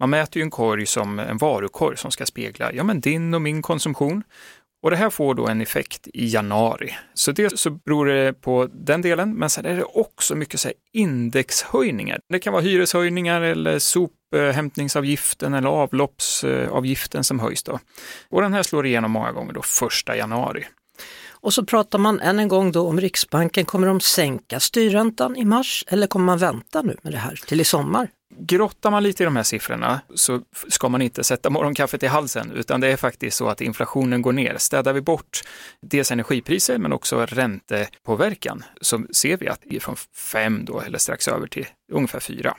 Man 0.00 0.11
mäter 0.11 0.37
ju 0.37 0.43
en 0.43 0.50
korg 0.50 0.87
som 0.87 1.19
en 1.19 1.38
varukorg 1.38 1.97
som 1.97 2.11
ska 2.11 2.27
spegla 2.27 2.73
ja, 2.73 2.85
men 2.85 3.00
din 3.00 3.35
och 3.35 3.43
min 3.43 3.62
konsumtion. 3.62 4.23
Och 4.82 4.90
det 4.90 4.96
här 4.96 5.11
får 5.11 5.34
då 5.34 5.49
en 5.49 5.61
effekt 5.61 6.08
i 6.14 6.26
januari. 6.26 6.94
Så 7.14 7.32
dels 7.32 7.61
så 7.61 7.70
beror 7.70 8.06
det 8.06 8.32
på 8.32 8.69
den 8.73 9.02
delen, 9.02 9.34
men 9.34 9.50
sen 9.50 9.67
är 9.67 9.76
det 9.76 9.84
också 9.84 10.34
mycket 10.34 10.61
så 10.61 10.69
här 10.69 10.75
indexhöjningar. 10.93 12.20
Det 12.29 12.38
kan 12.38 12.52
vara 12.52 12.62
hyreshöjningar 12.62 13.43
eller 13.43 13.79
sophämtningsavgiften 13.79 15.55
eller 15.55 15.69
avloppsavgiften 15.69 17.25
som 17.25 17.40
höjs 17.40 17.62
då. 17.62 17.79
Och 18.29 18.43
den 18.43 18.52
här 18.52 18.62
slår 18.62 18.87
igenom 18.87 19.11
många 19.11 19.32
gånger 19.32 19.52
då 19.52 19.62
första 19.62 20.17
januari. 20.17 20.64
Och 21.30 21.54
så 21.54 21.64
pratar 21.64 21.99
man 21.99 22.21
än 22.21 22.38
en 22.38 22.49
gång 22.49 22.73
då 22.73 22.88
om 22.88 23.00
Riksbanken. 23.00 23.64
Kommer 23.64 23.87
de 23.87 24.00
sänka 24.00 24.61
styrräntan 24.61 25.37
i 25.37 25.45
mars 25.45 25.85
eller 25.87 26.07
kommer 26.07 26.26
man 26.26 26.38
vänta 26.38 26.83
nu 26.83 26.97
med 27.02 27.12
det 27.12 27.18
här 27.18 27.40
till 27.47 27.61
i 27.61 27.64
sommar? 27.64 28.09
Grottar 28.39 28.91
man 28.91 29.03
lite 29.03 29.23
i 29.23 29.25
de 29.25 29.37
här 29.37 29.43
siffrorna 29.43 30.01
så 30.15 30.41
ska 30.69 30.89
man 30.89 31.03
inte 31.03 31.25
sätta 31.25 31.51
morgonkaffet 31.51 32.03
i 32.03 32.07
halsen, 32.07 32.53
utan 32.53 32.81
det 32.81 32.89
är 32.89 32.97
faktiskt 32.97 33.37
så 33.37 33.49
att 33.49 33.61
inflationen 33.61 34.23
går 34.23 34.33
ner. 34.33 34.57
Städar 34.59 34.93
vi 34.93 35.01
bort 35.01 35.41
dels 35.81 36.11
energipriser 36.11 36.79
men 36.79 36.93
också 36.93 37.27
räntepåverkan 37.27 38.65
så 38.81 39.05
ser 39.11 39.37
vi 39.37 39.49
att 39.49 39.61
det 39.65 39.77
är 39.77 39.81
från 39.81 39.97
5 40.17 40.65
då, 40.65 40.81
eller 40.81 40.99
strax 40.99 41.29
över 41.29 41.47
till 41.47 41.67
ungefär 41.93 42.21
4. 42.21 42.57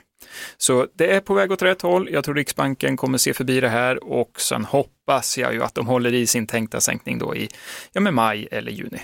Så 0.58 0.88
det 0.94 1.14
är 1.14 1.20
på 1.20 1.34
väg 1.34 1.52
åt 1.52 1.62
rätt 1.62 1.82
håll. 1.82 2.10
Jag 2.12 2.24
tror 2.24 2.36
Riksbanken 2.36 2.98
kommer 2.98 3.18
se 3.18 3.34
förbi 3.34 3.60
det 3.60 3.70
här 3.70 4.04
och 4.04 4.42
sen 4.42 4.66
hoppas 4.66 5.38
jag 5.38 5.54
ju 5.54 5.64
att 5.64 5.76
de 5.76 5.88
håller 5.88 6.14
i 6.14 6.28
sin 6.28 6.48
tänkta 6.48 6.82
sänkning 6.82 7.18
då 7.18 7.36
i 7.36 7.50
ja, 7.92 8.02
med 8.02 8.14
maj 8.14 8.48
eller 8.52 8.72
juni. 8.72 9.02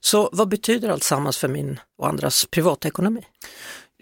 Så 0.00 0.30
vad 0.32 0.48
betyder 0.48 0.88
allt 0.88 1.02
sammans 1.02 1.38
för 1.38 1.48
min 1.48 1.80
och 1.98 2.08
andras 2.08 2.46
privatekonomi? 2.46 3.24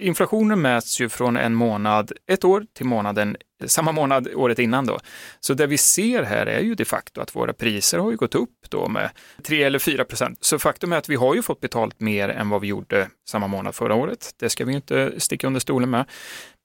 Inflationen 0.01 0.61
mäts 0.61 1.01
ju 1.01 1.09
från 1.09 1.37
en 1.37 1.55
månad, 1.55 2.13
ett 2.27 2.45
år 2.45 2.67
till 2.77 2.87
månaden, 2.87 3.37
samma 3.67 3.93
månad 3.93 4.29
året 4.35 4.59
innan 4.59 4.87
då. 4.87 4.99
Så 5.41 5.55
det 5.55 5.67
vi 5.67 5.79
ser 5.79 6.23
här 6.23 6.47
är 6.47 6.61
ju 6.61 6.75
de 6.75 6.85
facto 6.85 7.21
att 7.21 7.37
våra 7.37 7.53
priser 7.53 7.99
har 7.99 8.11
ju 8.11 8.17
gått 8.17 8.35
upp 8.35 8.67
då 8.69 8.89
med 8.89 9.11
3 9.43 9.63
eller 9.63 9.79
4 9.79 10.05
procent. 10.05 10.39
Så 10.41 10.59
faktum 10.59 10.93
är 10.93 10.97
att 10.97 11.09
vi 11.09 11.15
har 11.15 11.35
ju 11.35 11.43
fått 11.43 11.61
betalt 11.61 12.01
mer 12.01 12.29
än 12.29 12.49
vad 12.49 12.61
vi 12.61 12.67
gjorde 12.67 13.09
samma 13.29 13.47
månad 13.47 13.75
förra 13.75 13.95
året. 13.95 14.35
Det 14.39 14.49
ska 14.49 14.65
vi 14.65 14.73
ju 14.73 14.77
inte 14.77 15.21
sticka 15.21 15.47
under 15.47 15.61
stolen 15.61 15.91
med. 15.91 16.05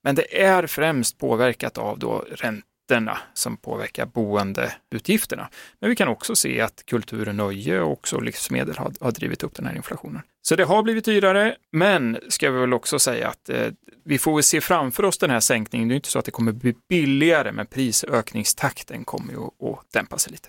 Men 0.04 0.14
det 0.14 0.42
är 0.42 0.66
främst 0.66 1.18
påverkat 1.18 1.78
av 1.78 1.98
då 1.98 2.24
räntor 2.30 2.75
skatterna 2.86 3.18
som 3.34 3.56
påverkar 3.56 4.06
boendeutgifterna. 4.06 5.48
Men 5.80 5.90
vi 5.90 5.96
kan 5.96 6.08
också 6.08 6.36
se 6.36 6.60
att 6.60 6.82
kultur 6.86 7.28
och 7.28 7.34
nöje 7.34 7.80
och 7.80 7.92
också 7.92 8.20
livsmedel 8.20 8.76
har, 8.76 8.92
har 9.00 9.12
drivit 9.12 9.42
upp 9.42 9.54
den 9.54 9.66
här 9.66 9.76
inflationen. 9.76 10.22
Så 10.42 10.56
det 10.56 10.64
har 10.64 10.82
blivit 10.82 11.04
dyrare, 11.04 11.56
men 11.72 12.18
ska 12.28 12.50
vi 12.50 12.60
väl 12.60 12.74
också 12.74 12.98
säga 12.98 13.28
att 13.28 13.48
eh, 13.48 13.68
vi 14.04 14.18
får 14.18 14.34
väl 14.34 14.42
se 14.42 14.60
framför 14.60 15.02
oss 15.02 15.18
den 15.18 15.30
här 15.30 15.40
sänkningen. 15.40 15.88
Det 15.88 15.94
är 15.94 15.96
inte 15.96 16.08
så 16.08 16.18
att 16.18 16.24
det 16.24 16.30
kommer 16.30 16.52
bli 16.52 16.74
billigare, 16.88 17.52
men 17.52 17.66
prisökningstakten 17.66 19.04
kommer 19.04 19.32
ju 19.32 19.38
att, 19.38 19.78
att 19.78 19.92
dämpa 19.92 20.18
sig 20.18 20.32
lite. 20.32 20.48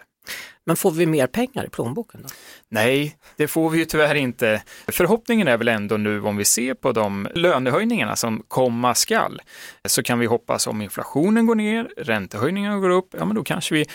Men 0.66 0.76
får 0.76 0.92
vi 0.92 1.06
mer 1.06 1.28
pengar 1.28 1.66
i 1.66 1.70
plånboken 1.70 2.22
då? 2.24 2.30
Nej, 2.70 3.18
det 3.36 3.48
får 3.48 3.70
vi 3.70 3.78
ju 3.80 3.86
tyvärr 3.86 4.16
inte. 4.16 4.62
Förhoppningen 4.88 5.48
är 5.48 5.58
väl 5.58 5.68
ändå 5.68 5.98
nu 5.98 6.22
om 6.22 6.38
vi 6.38 6.46
ser 6.46 6.74
på 6.74 6.92
de 6.92 7.28
lönehöjningarna 7.36 8.16
som 8.16 8.44
komma 8.48 8.96
skall, 8.96 9.42
så 9.86 10.04
kan 10.04 10.20
vi 10.20 10.26
hoppas 10.26 10.68
om 10.68 10.82
inflationen 10.82 11.46
går 11.46 11.56
ner, 11.56 11.90
räntehöjningarna 11.98 12.78
går 12.78 12.90
upp, 12.90 13.16
ja 13.18 13.26
men 13.26 13.36
då 13.36 13.44
kanske 13.44 13.76
vi 13.76 13.86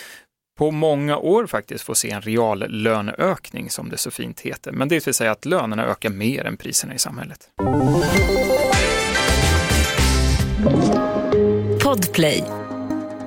på 0.58 0.70
många 0.70 1.16
år 1.16 1.46
faktiskt 1.46 1.84
få 1.84 1.94
se 1.94 2.10
en 2.10 2.22
real 2.22 2.64
löneökning 2.68 3.70
som 3.70 3.88
det 3.88 3.96
så 3.96 4.10
fint 4.10 4.40
heter. 4.40 4.72
Men 4.72 4.88
det 4.88 5.06
vill 5.06 5.14
säga 5.14 5.30
att 5.30 5.44
lönerna 5.44 5.86
ökar 5.86 6.10
mer 6.10 6.44
än 6.44 6.56
priserna 6.56 6.94
i 6.94 6.98
samhället. 6.98 7.48
Podplay. 11.84 12.44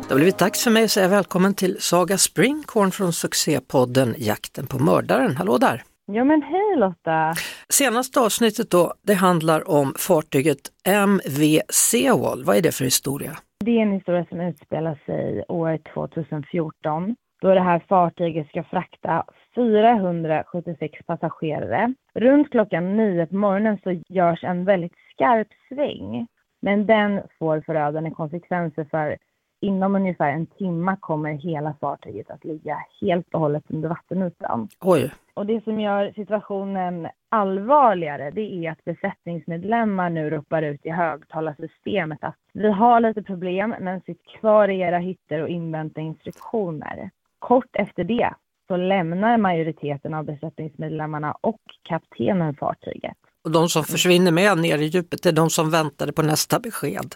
Det 0.07 0.13
har 0.13 0.19
blivit 0.19 0.39
dags 0.39 0.63
för 0.63 0.71
mig 0.71 0.83
att 0.83 0.91
säga 0.91 1.07
välkommen 1.07 1.53
till 1.53 1.77
Saga 1.79 2.17
Springkorn 2.17 2.91
från 2.91 3.13
succépodden 3.13 4.15
Jakten 4.17 4.67
på 4.67 4.77
mördaren. 4.83 5.35
Hallå 5.37 5.57
där! 5.57 5.83
Ja 6.05 6.23
men 6.23 6.41
hej 6.41 6.75
Lotta! 6.77 7.33
Senaste 7.69 8.19
avsnittet 8.19 8.71
då, 8.71 8.93
det 9.01 9.13
handlar 9.13 9.69
om 9.69 9.93
fartyget 9.97 10.57
MV 10.87 11.61
Seawall. 11.69 12.43
Vad 12.43 12.57
är 12.57 12.61
det 12.61 12.75
för 12.75 12.85
historia? 12.85 13.31
Det 13.65 13.71
är 13.71 13.81
en 13.81 13.91
historia 13.91 14.25
som 14.29 14.41
utspelar 14.41 14.99
sig 15.05 15.43
år 15.47 15.79
2014 15.93 17.15
då 17.41 17.53
det 17.53 17.61
här 17.61 17.83
fartyget 17.89 18.47
ska 18.47 18.63
frakta 18.63 19.23
476 19.55 20.93
passagerare. 21.07 21.93
Runt 22.15 22.51
klockan 22.51 22.97
nio 22.97 23.25
på 23.25 23.35
morgonen 23.35 23.77
så 23.83 24.01
görs 24.09 24.43
en 24.43 24.65
väldigt 24.65 24.95
skarp 25.13 25.47
sväng 25.69 26.27
men 26.61 26.85
den 26.85 27.21
får 27.39 27.61
förödande 27.61 28.11
konsekvenser 28.11 28.87
för 28.91 29.17
inom 29.65 29.95
ungefär 29.95 30.31
en 30.31 30.45
timme 30.45 30.97
kommer 30.99 31.33
hela 31.33 31.73
fartyget 31.81 32.31
att 32.31 32.45
ligga 32.45 32.77
helt 33.01 33.33
och 33.33 33.39
hållet 33.39 33.63
under 33.67 33.89
vattenytan. 33.89 34.69
Oj! 34.81 35.11
Och 35.33 35.45
det 35.45 35.63
som 35.63 35.79
gör 35.79 36.11
situationen 36.15 37.07
allvarligare 37.29 38.31
det 38.31 38.41
är 38.41 38.71
att 38.71 38.85
besättningsmedlemmar 38.85 40.09
nu 40.09 40.29
ropar 40.29 40.61
ut 40.61 40.85
i 40.85 40.89
högtalarsystemet 40.89 42.19
att 42.21 42.35
vi 42.53 42.71
har 42.71 42.99
lite 42.99 43.23
problem 43.23 43.75
men 43.79 44.01
sitt 44.01 44.25
kvar 44.39 44.67
i 44.67 44.79
era 44.79 44.97
hytter 44.97 45.41
och 45.41 45.49
invänta 45.49 46.01
instruktioner. 46.01 47.09
Kort 47.39 47.69
efter 47.73 48.03
det 48.03 48.33
så 48.67 48.77
lämnar 48.77 49.37
majoriteten 49.37 50.13
av 50.13 50.25
besättningsmedlemmarna 50.25 51.35
och 51.41 51.61
kaptenen 51.83 52.55
fartyget. 52.55 53.17
Och 53.43 53.51
de 53.51 53.69
som 53.69 53.83
försvinner 53.83 54.31
med 54.31 54.57
ner 54.57 54.77
i 54.77 54.85
djupet 54.85 55.25
är 55.25 55.31
de 55.31 55.49
som 55.49 55.71
väntade 55.71 56.13
på 56.13 56.21
nästa 56.21 56.59
besked. 56.59 57.15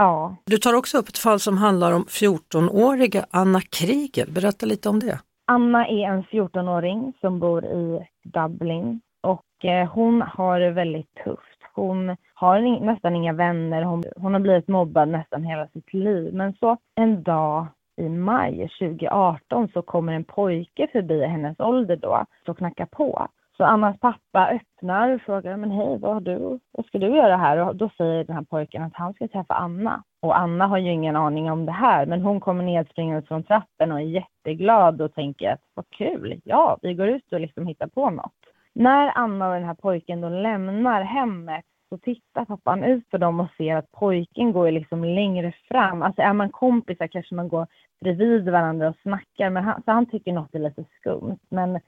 Ja, 0.00 0.36
Du 0.44 0.56
tar 0.56 0.74
också 0.74 0.98
upp 0.98 1.08
ett 1.08 1.18
fall 1.18 1.40
som 1.40 1.58
handlar 1.58 1.92
om 1.92 2.04
14-åriga 2.04 3.24
Anna 3.30 3.60
Kriegel. 3.60 4.32
Berätta 4.32 4.66
lite 4.66 4.88
om 4.88 4.98
det. 4.98 5.20
Anna 5.46 5.86
är 5.86 6.04
en 6.04 6.22
14-åring 6.22 7.12
som 7.20 7.38
bor 7.38 7.64
i 7.64 8.08
Dublin 8.24 9.00
och 9.20 9.64
eh, 9.64 9.88
hon 9.88 10.22
har 10.22 10.60
det 10.60 10.70
väldigt 10.70 11.14
tufft. 11.24 11.60
Hon 11.74 12.16
har 12.34 12.84
nästan 12.84 13.16
inga 13.16 13.32
vänner, 13.32 13.82
hon, 13.82 14.04
hon 14.16 14.32
har 14.32 14.40
blivit 14.40 14.68
mobbad 14.68 15.08
nästan 15.08 15.42
hela 15.44 15.66
sitt 15.68 15.92
liv. 15.92 16.34
Men 16.34 16.54
så 16.54 16.76
en 16.94 17.22
dag 17.22 17.66
i 17.96 18.08
maj 18.08 18.68
2018 18.80 19.68
så 19.72 19.82
kommer 19.82 20.12
en 20.12 20.24
pojke 20.24 20.88
förbi 20.92 21.26
hennes 21.26 21.60
ålder 21.60 21.96
då 21.96 22.24
och 22.48 22.58
knackar 22.58 22.86
på. 22.86 23.28
Så 23.60 23.64
Annas 23.64 24.00
pappa 24.00 24.48
öppnar 24.48 25.10
och 25.10 25.20
frågar, 25.20 25.56
men 25.56 25.70
hej, 25.70 25.98
vad, 25.98 26.14
har 26.14 26.20
du, 26.20 26.58
vad 26.70 26.86
ska 26.86 26.98
du 26.98 27.16
göra 27.16 27.36
här? 27.36 27.56
Och 27.56 27.76
då 27.76 27.90
säger 27.96 28.24
den 28.24 28.36
här 28.36 28.42
pojken 28.42 28.82
att 28.82 28.94
han 28.94 29.14
ska 29.14 29.28
träffa 29.28 29.54
Anna. 29.54 30.02
Och 30.20 30.38
Anna 30.38 30.66
har 30.66 30.78
ju 30.78 30.92
ingen 30.92 31.16
aning 31.16 31.50
om 31.50 31.66
det 31.66 31.72
här, 31.72 32.06
men 32.06 32.20
hon 32.20 32.40
kommer 32.40 32.64
nedspringande 32.64 33.26
från 33.26 33.42
trappen 33.42 33.92
och 33.92 34.00
är 34.00 34.04
jätteglad 34.04 35.00
och 35.00 35.14
tänker 35.14 35.52
att 35.52 35.60
vad 35.74 35.84
kul, 35.90 36.40
ja, 36.44 36.78
vi 36.82 36.94
går 36.94 37.08
ut 37.08 37.32
och 37.32 37.40
liksom 37.40 37.66
hittar 37.66 37.86
på 37.86 38.10
något. 38.10 38.32
När 38.72 39.12
Anna 39.14 39.48
och 39.48 39.54
den 39.54 39.64
här 39.64 39.74
pojken 39.74 40.20
då 40.20 40.28
lämnar 40.28 41.02
hemmet 41.02 41.64
så 41.88 41.98
tittar 41.98 42.44
pappan 42.44 42.84
ut 42.84 43.04
för 43.10 43.18
dem 43.18 43.40
och 43.40 43.50
ser 43.56 43.76
att 43.76 43.92
pojken 43.92 44.52
går 44.52 44.70
liksom 44.70 45.04
längre 45.04 45.52
fram. 45.68 46.02
Alltså 46.02 46.22
är 46.22 46.32
man 46.32 46.50
kompisar 46.50 47.06
kanske 47.06 47.34
man 47.34 47.48
går 47.48 47.66
bredvid 48.00 48.48
varandra 48.48 48.88
och 48.88 48.96
snackar, 49.02 49.50
men 49.50 49.64
han, 49.64 49.82
så 49.84 49.90
han 49.90 50.06
tycker 50.06 50.32
något 50.32 50.54
är 50.54 50.58
lite 50.58 50.84
skumt. 51.00 51.38
Men 51.48 51.80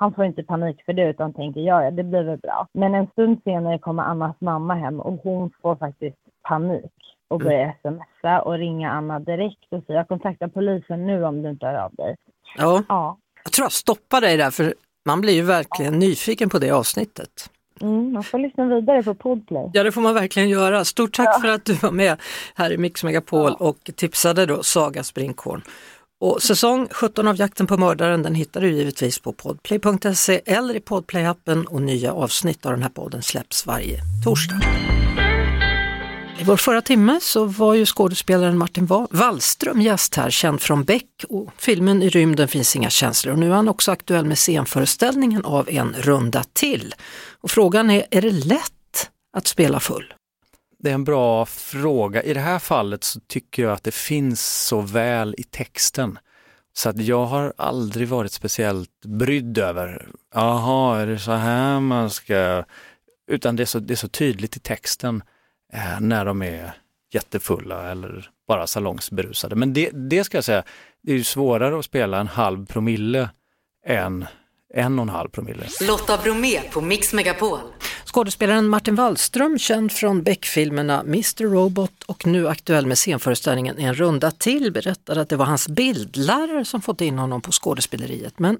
han 0.00 0.14
får 0.14 0.24
inte 0.24 0.42
panik 0.42 0.84
för 0.84 0.92
det 0.92 1.08
utan 1.10 1.32
tänker 1.32 1.60
ja, 1.60 1.84
ja, 1.84 1.90
det 1.90 2.02
blir 2.02 2.22
väl 2.22 2.38
bra. 2.38 2.66
Men 2.72 2.94
en 2.94 3.06
stund 3.06 3.40
senare 3.44 3.78
kommer 3.78 4.02
Annas 4.02 4.36
mamma 4.40 4.74
hem 4.74 5.00
och 5.00 5.20
hon 5.22 5.50
får 5.62 5.76
faktiskt 5.76 6.16
panik 6.48 6.92
och 7.28 7.38
börjar 7.38 7.74
smsa 7.82 8.42
och 8.42 8.58
ringa 8.58 8.90
Anna 8.90 9.18
direkt 9.18 9.66
och 9.70 9.84
säga 9.86 9.98
jag 9.98 10.08
kontaktar 10.08 10.48
polisen 10.48 11.06
nu 11.06 11.24
om 11.24 11.42
du 11.42 11.50
inte 11.50 11.66
hör 11.66 11.74
av 11.74 11.94
dig. 11.94 12.16
Ja, 12.56 12.82
Ja, 12.88 13.16
jag 13.44 13.52
tror 13.52 13.64
jag 13.64 13.72
stoppar 13.72 14.20
dig 14.20 14.36
där 14.36 14.50
för 14.50 14.74
man 15.06 15.20
blir 15.20 15.34
ju 15.34 15.42
verkligen 15.42 15.98
nyfiken 15.98 16.48
på 16.48 16.58
det 16.58 16.70
avsnittet. 16.70 17.50
mm, 17.80 18.12
man 18.12 18.22
får 18.22 18.38
lyssna 18.38 18.64
vidare 18.64 19.02
på 19.02 19.14
Podplay. 19.14 19.70
Ja, 19.72 19.82
det 19.82 19.92
får 19.92 20.00
man 20.00 20.14
verkligen 20.14 20.48
göra. 20.48 20.84
Stort 20.84 21.12
tack 21.12 21.40
för 21.40 21.48
att 21.48 21.64
du 21.64 21.74
var 21.74 21.90
med 21.90 22.20
här 22.54 22.72
i 22.72 22.78
Mix 22.78 23.04
Megapol 23.04 23.52
och 23.58 23.90
tipsade 23.96 24.46
då 24.46 24.62
Saga 24.62 25.02
Springkorn. 25.02 25.62
Och 26.22 26.42
säsong 26.42 26.88
17 26.90 27.28
av 27.28 27.36
Jakten 27.36 27.66
på 27.66 27.76
mördaren 27.76 28.22
den 28.22 28.34
hittar 28.34 28.60
du 28.60 28.70
givetvis 28.70 29.18
på 29.18 29.32
podplay.se 29.32 30.40
eller 30.46 30.76
i 30.76 30.78
podplay-appen 30.78 31.64
och 31.64 31.82
nya 31.82 32.12
avsnitt 32.12 32.66
av 32.66 32.72
den 32.72 32.82
här 32.82 32.90
podden 32.90 33.22
släpps 33.22 33.66
varje 33.66 34.00
torsdag. 34.24 34.60
I 36.40 36.44
vår 36.44 36.56
förra 36.56 36.82
timme 36.82 37.18
så 37.22 37.44
var 37.44 37.74
ju 37.74 37.86
skådespelaren 37.86 38.58
Martin 38.58 38.86
Wallström 39.10 39.80
gäst 39.80 40.14
här, 40.14 40.30
känd 40.30 40.60
från 40.60 40.84
Beck 40.84 41.24
och 41.28 41.50
filmen 41.56 42.02
I 42.02 42.08
rymden 42.08 42.48
finns 42.48 42.76
inga 42.76 42.90
känslor. 42.90 43.32
Och 43.32 43.38
nu 43.38 43.50
är 43.50 43.54
han 43.54 43.68
också 43.68 43.92
aktuell 43.92 44.24
med 44.24 44.38
scenföreställningen 44.38 45.44
av 45.44 45.68
En 45.70 45.94
runda 45.98 46.44
till. 46.52 46.94
Och 47.40 47.50
frågan 47.50 47.90
är, 47.90 48.04
är 48.10 48.22
det 48.22 48.30
lätt 48.30 49.10
att 49.36 49.46
spela 49.46 49.80
full? 49.80 50.14
Det 50.82 50.90
är 50.90 50.94
en 50.94 51.04
bra 51.04 51.46
fråga. 51.46 52.22
I 52.22 52.34
det 52.34 52.40
här 52.40 52.58
fallet 52.58 53.04
så 53.04 53.20
tycker 53.20 53.62
jag 53.62 53.72
att 53.72 53.84
det 53.84 53.94
finns 53.94 54.66
så 54.66 54.80
väl 54.80 55.34
i 55.38 55.42
texten. 55.42 56.18
Så 56.72 56.88
att 56.88 57.00
jag 57.00 57.24
har 57.24 57.52
aldrig 57.56 58.08
varit 58.08 58.32
speciellt 58.32 59.04
brydd 59.04 59.58
över, 59.58 60.08
jaha, 60.34 61.00
är 61.00 61.06
det 61.06 61.18
så 61.18 61.32
här 61.32 61.80
man 61.80 62.10
ska... 62.10 62.64
Utan 63.30 63.56
det 63.56 63.62
är 63.62 63.66
så, 63.66 63.78
det 63.78 63.94
är 63.94 63.96
så 63.96 64.08
tydligt 64.08 64.56
i 64.56 64.60
texten 64.60 65.22
eh, 65.72 66.00
när 66.00 66.24
de 66.24 66.42
är 66.42 66.72
jättefulla 67.12 67.90
eller 67.90 68.30
bara 68.48 68.66
salongsberusade. 68.66 69.56
Men 69.56 69.72
det, 69.72 69.90
det 69.90 70.24
ska 70.24 70.36
jag 70.36 70.44
säga, 70.44 70.62
det 71.02 71.12
är 71.12 71.16
ju 71.16 71.24
svårare 71.24 71.78
att 71.78 71.84
spela 71.84 72.20
en 72.20 72.26
halv 72.26 72.66
promille 72.66 73.30
än 73.86 74.26
en 74.74 74.98
och 74.98 75.02
en 75.02 75.08
halv 75.08 75.28
promille. 75.28 75.66
Lotta 75.88 76.18
Bromé 76.24 76.60
på 76.72 76.80
Mix 76.80 77.12
Megapol. 77.12 77.58
Skådespelaren 78.12 78.68
Martin 78.68 78.94
Wallström, 78.94 79.58
känd 79.58 79.92
från 79.92 80.22
Beck-filmerna 80.22 81.00
Mr 81.00 81.44
Robot 81.44 82.02
och 82.02 82.26
nu 82.26 82.48
aktuell 82.48 82.86
med 82.86 82.98
scenföreställningen 82.98 83.78
En 83.78 83.94
runda 83.94 84.30
till, 84.30 84.72
berättade 84.72 85.20
att 85.20 85.28
det 85.28 85.36
var 85.36 85.46
hans 85.46 85.68
bildlärare 85.68 86.64
som 86.64 86.82
fått 86.82 87.00
in 87.00 87.18
honom 87.18 87.40
på 87.40 87.52
skådespeleriet. 87.52 88.38
Men 88.38 88.58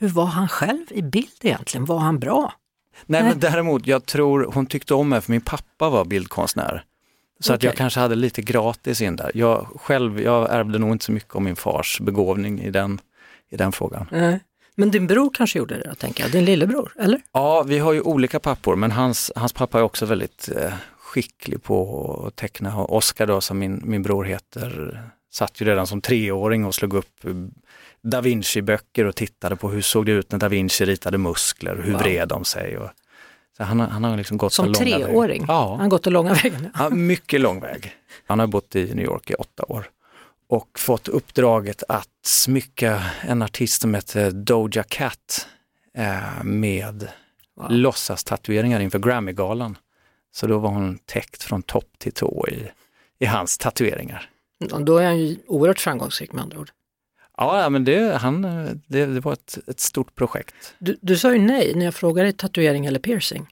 hur 0.00 0.08
var 0.08 0.26
han 0.26 0.48
själv 0.48 0.86
i 0.90 1.02
bild 1.02 1.28
egentligen? 1.40 1.84
Var 1.84 1.98
han 1.98 2.18
bra? 2.18 2.54
Nej, 3.06 3.22
Nej. 3.22 3.30
men 3.30 3.40
däremot, 3.40 3.86
jag 3.86 4.06
tror 4.06 4.50
hon 4.54 4.66
tyckte 4.66 4.94
om 4.94 5.08
mig 5.08 5.20
för 5.20 5.32
min 5.32 5.40
pappa 5.40 5.90
var 5.90 6.04
bildkonstnär. 6.04 6.84
Så 7.40 7.52
att 7.52 7.62
jag 7.62 7.76
kanske 7.76 8.00
hade 8.00 8.14
lite 8.14 8.42
gratis 8.42 9.00
in 9.00 9.16
där. 9.16 9.30
Jag 9.34 9.66
själv, 9.80 10.20
jag 10.20 10.54
ärvde 10.54 10.78
nog 10.78 10.92
inte 10.92 11.04
så 11.04 11.12
mycket 11.12 11.34
om 11.34 11.44
min 11.44 11.56
fars 11.56 12.00
begåvning 12.00 12.60
i 12.60 12.70
den, 12.70 13.00
i 13.50 13.56
den 13.56 13.72
frågan. 13.72 14.06
Nej. 14.10 14.40
Men 14.74 14.90
din 14.90 15.06
bror 15.06 15.30
kanske 15.34 15.58
gjorde 15.58 15.78
det, 15.78 15.94
tänker 15.94 16.22
jag. 16.24 16.32
Din 16.32 16.44
lillebror, 16.44 16.92
eller? 16.98 17.20
Ja, 17.32 17.62
vi 17.62 17.78
har 17.78 17.92
ju 17.92 18.00
olika 18.00 18.40
pappor, 18.40 18.76
men 18.76 18.90
hans, 18.90 19.32
hans 19.36 19.52
pappa 19.52 19.78
är 19.78 19.82
också 19.82 20.06
väldigt 20.06 20.48
eh, 20.56 20.72
skicklig 20.98 21.62
på 21.62 22.24
att 22.28 22.36
teckna. 22.36 22.84
Oskar 22.84 23.26
då, 23.26 23.40
som 23.40 23.58
min, 23.58 23.82
min 23.84 24.02
bror 24.02 24.24
heter, 24.24 25.00
satt 25.32 25.60
ju 25.60 25.64
redan 25.66 25.86
som 25.86 26.00
treåring 26.00 26.64
och 26.64 26.74
slog 26.74 26.94
upp 26.94 27.24
eh, 27.24 27.30
Da 28.02 28.20
Vinci-böcker 28.20 29.04
och 29.04 29.16
tittade 29.16 29.56
på 29.56 29.68
hur 29.70 29.80
såg 29.82 30.06
det 30.06 30.12
ut 30.12 30.32
när 30.32 30.38
Da 30.38 30.48
Vinci 30.48 30.84
ritade 30.84 31.18
muskler, 31.18 31.76
hur 31.84 31.92
Wow. 31.92 32.00
vred 32.00 32.28
de 32.28 32.44
sig. 32.44 32.78
Och, 32.78 32.88
så 33.56 33.64
han, 33.64 33.80
han 33.80 34.04
har 34.04 34.16
liksom 34.16 34.36
gått 34.36 34.52
Som 34.52 34.64
långa 34.66 34.78
treåring? 34.78 35.44
Ja. 35.48 35.70
Han 35.70 35.80
har 35.80 35.88
gått 35.88 36.02
den 36.04 36.12
långa 36.12 36.34
vägen. 36.34 36.68
Ja, 36.78 36.90
mycket 36.90 37.40
lång 37.40 37.60
väg. 37.60 37.92
Han 38.26 38.38
har 38.38 38.46
bott 38.46 38.76
i 38.76 38.94
New 38.94 39.04
York 39.04 39.30
i 39.30 39.34
åtta 39.34 39.64
år 39.68 39.84
och 40.46 40.78
fått 40.78 41.08
uppdraget 41.08 41.82
att 41.88 42.08
smycka 42.26 43.02
en 43.22 43.42
artist 43.42 43.82
som 43.82 43.94
heter 43.94 44.30
Doja 44.30 44.82
Cat 44.82 45.48
eh, 45.98 46.42
med 46.44 47.08
Wow. 47.56 47.66
låtsastatueringar 47.70 48.80
inför 48.80 48.98
Grammy-galan. 48.98 49.78
Så 50.32 50.46
då 50.46 50.58
var 50.58 50.70
hon 50.70 50.98
täckt 50.98 51.42
från 51.42 51.62
topp 51.62 51.88
till 51.98 52.12
tå 52.12 52.46
i, 52.48 52.68
i 53.18 53.26
hans 53.26 53.58
tatueringar. 53.58 54.30
Då 54.80 54.98
är 54.98 55.04
han 55.04 55.18
ju 55.18 55.36
oerhört 55.46 55.80
framgångsrik 55.80 56.32
med 56.32 56.42
andra 56.42 56.58
ord. 56.58 56.70
Ja, 57.36 57.68
men 57.68 57.84
det, 57.84 58.16
han, 58.16 58.42
det, 58.86 59.06
det 59.06 59.20
var 59.20 59.32
ett, 59.32 59.58
ett 59.66 59.80
stort 59.80 60.14
projekt. 60.14 60.74
Du, 60.78 60.96
du 61.00 61.16
sa 61.18 61.32
ju 61.32 61.38
nej 61.38 61.72
när 61.74 61.84
jag 61.84 61.94
frågade 61.94 62.32
tatuering 62.32 62.86
eller 62.86 62.98
piercing. 62.98 63.46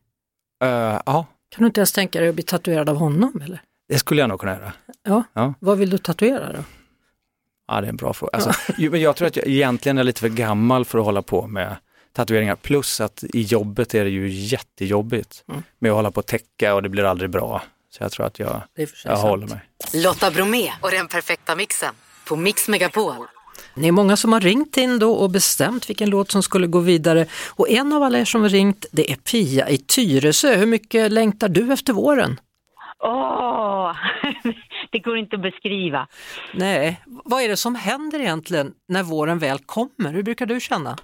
Eh, 0.65 0.69
ja, 1.07 1.27
Kan 1.49 1.63
du 1.63 1.67
inte 1.67 1.81
ens 1.81 1.93
tänka 1.93 2.21
dig 2.21 2.29
att 2.29 2.35
bli 2.35 2.45
tatuerad 2.45 2.89
av 2.89 2.97
honom? 2.97 3.41
Eller? 3.45 3.63
det 3.89 3.99
skulle 3.99 4.21
jag 4.21 4.29
nog 4.29 4.41
kunna 4.41 4.53
göra. 4.53 4.73
Ja. 5.03 5.23
Ja. 5.33 5.55
Vad 5.59 5.79
vill 5.79 5.91
du 5.91 5.99
tatuera 5.99 6.53
då? 6.53 6.65
Ja, 7.75 7.81
det 7.81 7.87
är 7.87 7.88
en 7.88 7.97
bra 7.97 8.12
fråga. 8.12 8.31
Alltså, 8.33 8.52
ju- 8.79 8.91
men 8.91 9.00
jag 9.00 9.17
tror 9.17 9.29
att 9.29 9.37
jag 9.37 9.47
egentligen 9.47 9.99
är 9.99 10.05
lite 10.05 10.21
för 10.21 10.29
gammal 10.29 10.85
för 10.85 10.99
att 10.99 11.05
hålla 11.05 11.23
på 11.23 11.47
med 11.47 11.76
tatueringar. 12.12 12.57
Plus 12.57 13.00
att 13.00 13.25
i 13.33 13.41
jobbet 13.43 13.95
är 13.95 14.05
det 14.05 14.11
ju 14.11 14.29
jättejobbigt 14.31 15.45
Mm. 15.49 15.62
med 15.79 15.91
att 15.91 15.97
hålla 15.97 16.11
på 16.11 16.19
och 16.19 16.26
täcka 16.26 16.75
och 16.75 16.83
det 16.83 16.88
blir 16.88 17.05
aldrig 17.05 17.31
bra. 17.31 17.62
Så 17.91 18.02
jag 18.02 18.12
tror 18.12 18.26
att 18.26 18.38
jag, 18.38 18.62
jag 18.75 18.88
sant. 18.88 19.21
håller 19.21 19.47
mig. 19.47 19.61
Lotta 19.95 20.31
Bromé 20.31 20.73
och 20.81 20.91
den 20.91 21.09
perfekta 21.09 21.57
mixen 21.57 21.95
på 22.29 22.37
Mix 22.37 22.69
Megapol. 22.69 23.14
Ni 23.75 23.88
är 23.88 23.93
många 23.93 24.17
som 24.17 24.33
har 24.33 24.41
ringt 24.41 24.76
in 24.76 24.99
då 24.99 25.12
och 25.12 25.31
bestämt 25.31 25.91
vilken 25.91 26.11
låt 26.11 26.31
som 26.31 26.43
skulle 26.43 26.67
gå 26.67 26.79
vidare. 26.79 27.26
Och 27.49 27.71
en 27.71 27.93
av 27.93 28.02
alla 28.02 28.19
er 28.19 28.25
som 28.25 28.43
har 28.43 28.49
ringt, 28.49 28.87
det 28.93 29.11
är 29.12 29.17
Pia 29.17 29.69
i 29.71 29.79
Tyresö. 29.79 30.57
Hur 30.57 30.67
mycket 30.67 31.12
längtar 31.12 31.49
du 31.49 31.73
efter 31.73 31.93
våren? 31.93 32.41
Åh, 33.04 33.97
det 34.90 34.99
går 34.99 35.18
inte 35.18 35.37
att 35.37 35.42
beskriva. 35.42 36.06
Nej, 36.54 37.00
vad 37.06 37.42
är 37.42 37.49
det 37.49 37.56
som 37.56 37.75
händer 37.75 38.21
egentligen 38.21 38.73
när 38.88 39.02
våren 39.02 39.38
väl 39.38 39.59
kommer? 39.59 40.12
Hur 40.12 40.23
brukar 40.23 40.47
du 40.47 40.61
känna? 40.61 40.97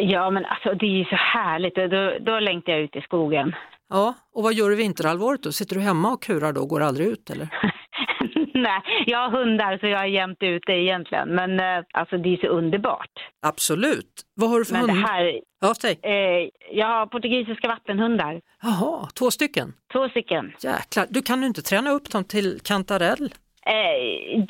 Ja, 0.00 0.30
men 0.30 0.44
alltså 0.44 0.74
det 0.74 0.86
är 0.86 0.98
ju 0.98 1.04
så 1.04 1.16
härligt. 1.16 1.74
Då, 1.74 2.32
då 2.32 2.40
längtar 2.40 2.72
jag 2.72 2.80
ut 2.80 2.96
i 2.96 3.00
skogen. 3.00 3.54
Ja, 3.90 4.14
och 4.34 4.42
vad 4.42 4.54
gör 4.54 4.70
du 4.70 4.76
vinterhalvåret 4.76 5.42
då? 5.42 5.52
Sitter 5.52 5.74
du 5.74 5.80
hemma 5.80 6.12
och 6.12 6.22
kurar 6.22 6.52
då 6.52 6.60
och 6.60 6.68
går 6.68 6.80
aldrig 6.80 7.06
ut 7.06 7.30
eller? 7.30 7.48
Nej, 8.62 8.80
jag 9.06 9.18
har 9.18 9.38
hundar 9.38 9.78
så 9.78 9.86
jag 9.86 10.00
är 10.00 10.06
jämt 10.06 10.38
ute 10.40 10.72
egentligen. 10.72 11.28
Men 11.28 11.60
eh, 11.60 11.84
alltså 11.92 12.18
det 12.18 12.32
är 12.32 12.36
så 12.36 12.46
underbart. 12.46 13.10
Absolut. 13.42 14.22
Vad 14.34 14.50
har 14.50 14.58
du 14.58 14.64
för 14.64 14.72
Men 14.72 14.90
hund? 14.90 15.02
det 15.02 15.06
här, 15.08 15.40
Ja, 15.60 15.74
eh, 16.02 16.48
jag 16.72 16.86
har 16.86 17.06
portugisiska 17.06 17.68
vattenhundar. 17.68 18.40
Jaha, 18.62 19.08
två 19.18 19.30
stycken? 19.30 19.74
Två 19.92 20.08
stycken. 20.08 20.52
Jäklar, 20.62 21.06
du 21.10 21.22
kan 21.22 21.40
du 21.40 21.46
inte 21.46 21.62
träna 21.62 21.90
upp 21.90 22.10
dem 22.10 22.24
till 22.24 22.60
kantarell? 22.60 23.34
Eh, 23.66 24.44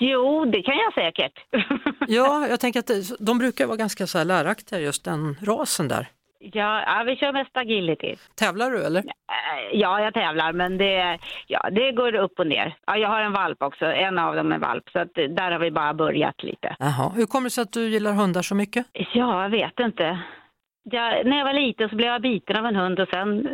jo, 0.00 0.44
det 0.44 0.62
kan 0.62 0.74
jag 0.76 0.94
säkert. 0.94 1.32
Ja, 2.08 2.46
jag 2.48 2.60
tänker 2.60 2.80
att 2.80 2.90
de 3.20 3.38
brukar 3.38 3.66
vara 3.66 3.76
ganska 3.76 4.06
så 4.06 4.18
här 4.18 4.24
läraktiga 4.24 4.80
just 4.80 5.04
den 5.04 5.36
rasen 5.42 5.88
där. 5.88 6.06
Ja, 6.52 6.82
ja, 6.86 7.02
vi 7.06 7.16
kör 7.16 7.32
mest 7.32 7.56
agility. 7.56 8.14
Tävlar 8.34 8.70
du 8.70 8.84
eller? 8.84 8.98
Eh, 9.00 9.04
Ja, 9.72 10.00
jag 10.00 10.14
tävlar, 10.14 10.52
men 10.52 10.78
det, 10.78 11.18
ja, 11.46 11.68
det 11.72 11.92
går 11.92 12.14
upp 12.14 12.38
och 12.38 12.46
ner. 12.46 12.76
Ja, 12.86 12.96
jag 12.96 13.08
har 13.08 13.20
en 13.20 13.32
valp 13.32 13.62
också, 13.62 13.84
en 13.86 14.18
av 14.18 14.36
dem 14.36 14.52
är 14.52 14.58
valp, 14.58 14.84
så 14.92 14.98
att 14.98 15.14
där 15.14 15.50
har 15.50 15.58
vi 15.58 15.70
bara 15.70 15.94
börjat 15.94 16.42
lite. 16.42 16.76
Jaha, 16.78 17.08
hur 17.16 17.26
kommer 17.26 17.46
det 17.46 17.50
sig 17.50 17.62
att 17.62 17.72
du 17.72 17.88
gillar 17.88 18.12
hundar 18.12 18.42
så 18.42 18.54
mycket? 18.54 18.86
Ja, 18.92 19.42
jag 19.42 19.50
vet 19.50 19.80
inte. 19.80 20.18
Jag, 20.90 21.26
när 21.26 21.38
jag 21.38 21.44
var 21.44 21.52
liten 21.52 21.88
så 21.88 21.96
blev 21.96 22.08
jag 22.08 22.22
biten 22.22 22.56
av 22.56 22.66
en 22.66 22.76
hund 22.76 23.00
och 23.00 23.08
sen, 23.08 23.48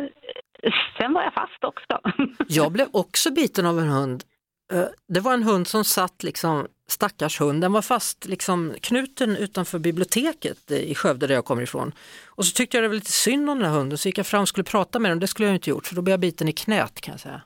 sen 0.99 1.13
var 1.13 1.23
jag 1.23 1.33
fast 1.33 1.63
också. 1.63 1.99
Jag 2.47 2.71
blev 2.71 2.87
också 2.93 3.33
biten 3.33 3.65
av 3.65 3.79
en 3.79 3.87
hund. 3.89 4.23
Eh, 4.71 4.85
Det 5.07 5.19
var 5.19 5.33
en 5.33 5.43
hund 5.43 5.67
som 5.67 5.83
satt 5.83 6.23
liksom, 6.23 6.67
stackars 6.87 7.39
hund, 7.41 7.61
den 7.61 7.71
var 7.73 7.81
fast 7.81 8.25
liksom 8.27 8.73
knuten 8.81 9.37
utanför 9.37 9.79
biblioteket 9.79 10.71
i 10.71 10.95
Skövde 10.95 11.27
där 11.27 11.35
jag 11.35 11.45
kommer 11.45 11.61
ifrån. 11.61 11.91
Och 12.27 12.45
så 12.45 12.53
tyckte 12.53 12.77
jag 12.77 12.83
det 12.83 12.87
var 12.87 12.95
lite 12.95 13.11
synd 13.11 13.49
om 13.49 13.59
den 13.59 13.67
här 13.71 13.77
hunden 13.77 13.97
så 13.97 14.07
gick 14.07 14.17
jag 14.17 14.27
fram 14.27 14.41
och 14.41 14.47
skulle 14.47 14.63
prata 14.63 14.99
med 14.99 15.11
den, 15.11 15.19
det 15.19 15.27
skulle 15.27 15.47
jag 15.47 15.55
inte 15.55 15.69
gjort 15.69 15.87
för 15.87 15.95
då 15.95 16.01
blev 16.01 16.13
jag 16.13 16.19
biten 16.19 16.47
i 16.47 16.51
knät 16.53 17.01
kan 17.01 17.11
jag 17.13 17.19
säga. 17.19 17.41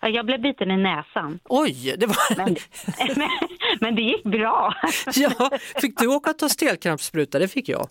Ja, 0.00 0.08
jag 0.08 0.26
blev 0.26 0.40
biten 0.42 0.70
i 0.70 0.76
näsan, 0.76 1.38
Oj, 1.44 1.94
det 1.98 2.06
var... 2.06 2.36
men, 2.36 2.56
men, 3.16 3.28
men 3.80 3.94
det 3.94 4.02
gick 4.02 4.24
bra. 4.24 4.74
ja, 5.14 5.50
fick 5.80 5.98
du 5.98 6.06
åka 6.06 6.30
och 6.30 6.38
ta 6.38 6.48
stelkrampsspruta? 6.48 7.38
Det 7.38 7.48
fick 7.48 7.68
jag. 7.68 7.88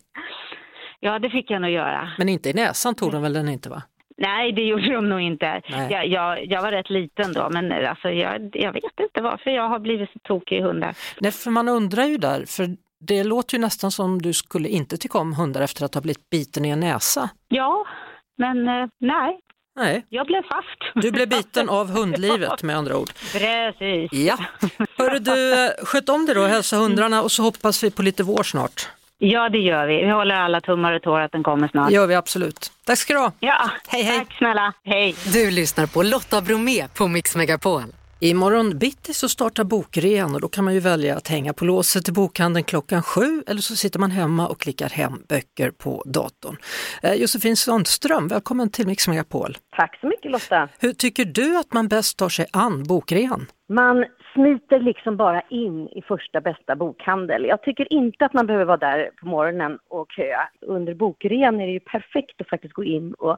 Ja, 0.99 1.19
det 1.19 1.29
fick 1.29 1.51
jag 1.51 1.61
nog 1.61 1.71
göra. 1.71 2.11
Men 2.17 2.29
inte 2.29 2.49
i 2.49 2.53
näsan 2.53 2.95
tog 2.95 3.11
de 3.11 3.21
väl 3.21 3.33
den 3.33 3.49
inte 3.49 3.69
va? 3.69 3.83
Nej, 4.17 4.51
det 4.51 4.61
gjorde 4.61 4.93
de 4.93 5.09
nog 5.09 5.21
inte. 5.21 5.61
Jag, 5.89 6.07
jag, 6.07 6.45
jag 6.45 6.61
var 6.61 6.71
rätt 6.71 6.89
liten 6.89 7.33
då, 7.33 7.49
men 7.49 7.71
alltså, 7.71 8.09
jag, 8.09 8.49
jag 8.53 8.73
vet 8.73 8.99
inte 8.99 9.21
varför 9.21 9.49
jag 9.49 9.69
har 9.69 9.79
blivit 9.79 10.09
så 10.13 10.19
tokig 10.19 10.57
i 10.57 10.61
hundar. 10.61 10.95
Nej, 11.19 11.31
för 11.31 11.51
man 11.51 11.67
undrar 11.69 12.03
ju 12.05 12.17
där, 12.17 12.45
för 12.45 12.69
det 13.07 13.23
låter 13.23 13.55
ju 13.57 13.61
nästan 13.61 13.91
som 13.91 14.21
du 14.21 14.33
skulle 14.33 14.69
inte 14.69 14.97
tycka 14.97 15.17
om 15.17 15.33
hundar 15.33 15.61
efter 15.61 15.85
att 15.85 15.93
ha 15.93 16.01
blivit 16.01 16.29
biten 16.29 16.65
i 16.65 16.69
en 16.69 16.79
näsa. 16.79 17.29
Ja, 17.47 17.85
men 18.37 18.67
eh, 18.67 18.87
nej, 18.99 19.39
Nej, 19.75 20.05
jag 20.09 20.27
blev 20.27 20.41
fast. 20.43 21.03
du 21.03 21.11
blev 21.11 21.29
biten 21.29 21.69
av 21.69 21.89
hundlivet 21.97 22.63
med 22.63 22.77
andra 22.77 22.97
ord. 22.97 23.09
Precis. 23.33 24.13
Ja, 24.13 24.37
hörru 24.97 25.19
du, 25.19 25.69
sköt 25.85 26.09
om 26.09 26.25
dig 26.25 26.35
då, 26.35 26.45
hälsa 26.45 26.77
hundrarna 26.77 27.21
och 27.23 27.31
så 27.31 27.43
hoppas 27.43 27.83
vi 27.83 27.91
på 27.91 28.01
lite 28.01 28.23
vår 28.23 28.43
snart. 28.43 28.89
Ja, 29.23 29.49
det 29.49 29.57
gör 29.57 29.87
vi. 29.87 30.05
Vi 30.05 30.09
håller 30.11 30.35
alla 30.35 30.61
tummar 30.61 30.93
och 30.93 31.01
tår 31.01 31.19
att 31.19 31.31
den 31.31 31.43
kommer 31.43 31.67
snart. 31.67 31.87
Det 31.89 31.93
gör 31.95 32.07
vi 32.07 32.15
absolut. 32.15 32.71
Tack 32.85 32.97
ska 32.97 33.13
du 33.13 33.19
ha. 33.19 33.31
Ja, 33.39 33.69
Hej, 33.87 34.03
hej. 34.03 34.19
tack 34.19 34.37
snälla. 34.37 34.73
Hej. 34.83 35.15
Du 35.33 35.51
lyssnar 35.51 35.85
på 35.87 36.03
Lotta 36.03 36.41
Bromé 36.41 36.87
på 36.97 37.07
Mix 37.07 37.35
Megapol. 37.35 37.83
Imorgon 38.19 38.77
bitti 38.77 39.13
så 39.13 39.29
startar 39.29 39.63
bokrean 39.63 40.35
och 40.35 40.41
då 40.41 40.47
kan 40.47 40.63
man 40.65 40.73
ju 40.73 40.79
välja 40.79 41.17
att 41.17 41.27
hänga 41.27 41.53
på 41.53 41.65
låset 41.65 42.05
till 42.05 42.13
bokhandeln 42.13 42.63
klockan 42.63 43.03
sju 43.03 43.43
eller 43.47 43.61
så 43.61 43.75
sitter 43.75 43.99
man 43.99 44.11
hemma 44.11 44.47
och 44.47 44.59
klickar 44.59 44.89
hem 44.89 45.21
böcker 45.29 45.71
på 45.71 46.03
datorn. 46.05 46.57
Eh, 47.03 47.13
Josefin 47.13 47.57
Sundström, 47.57 48.27
välkommen 48.27 48.69
till 48.69 48.87
Mix 48.87 49.07
Megapol. 49.07 49.57
Tack 49.75 49.97
så 50.01 50.07
mycket 50.07 50.31
Lotta. 50.31 50.69
Hur 50.79 50.93
tycker 50.93 51.25
du 51.25 51.57
att 51.57 51.73
man 51.73 51.87
bäst 51.87 52.17
tar 52.17 52.29
sig 52.29 52.45
an 52.53 52.83
bokrean? 52.83 53.45
Man 53.73 54.05
smiter 54.33 54.79
liksom 54.79 55.17
bara 55.17 55.41
in 55.41 55.87
i 55.87 56.01
första 56.01 56.41
bästa 56.41 56.75
bokhandel. 56.75 57.45
Jag 57.45 57.63
tycker 57.63 57.93
inte 57.93 58.25
att 58.25 58.33
man 58.33 58.47
behöver 58.47 58.65
vara 58.65 58.77
där 58.77 59.09
på 59.19 59.27
morgonen 59.27 59.79
och 59.87 60.11
köa. 60.11 60.49
Under 60.61 60.93
bokrean 60.93 61.61
är 61.61 61.65
det 61.65 61.73
ju 61.73 61.79
perfekt 61.79 62.41
att 62.41 62.49
faktiskt 62.49 62.73
gå 62.73 62.83
in 62.83 63.13
och 63.13 63.37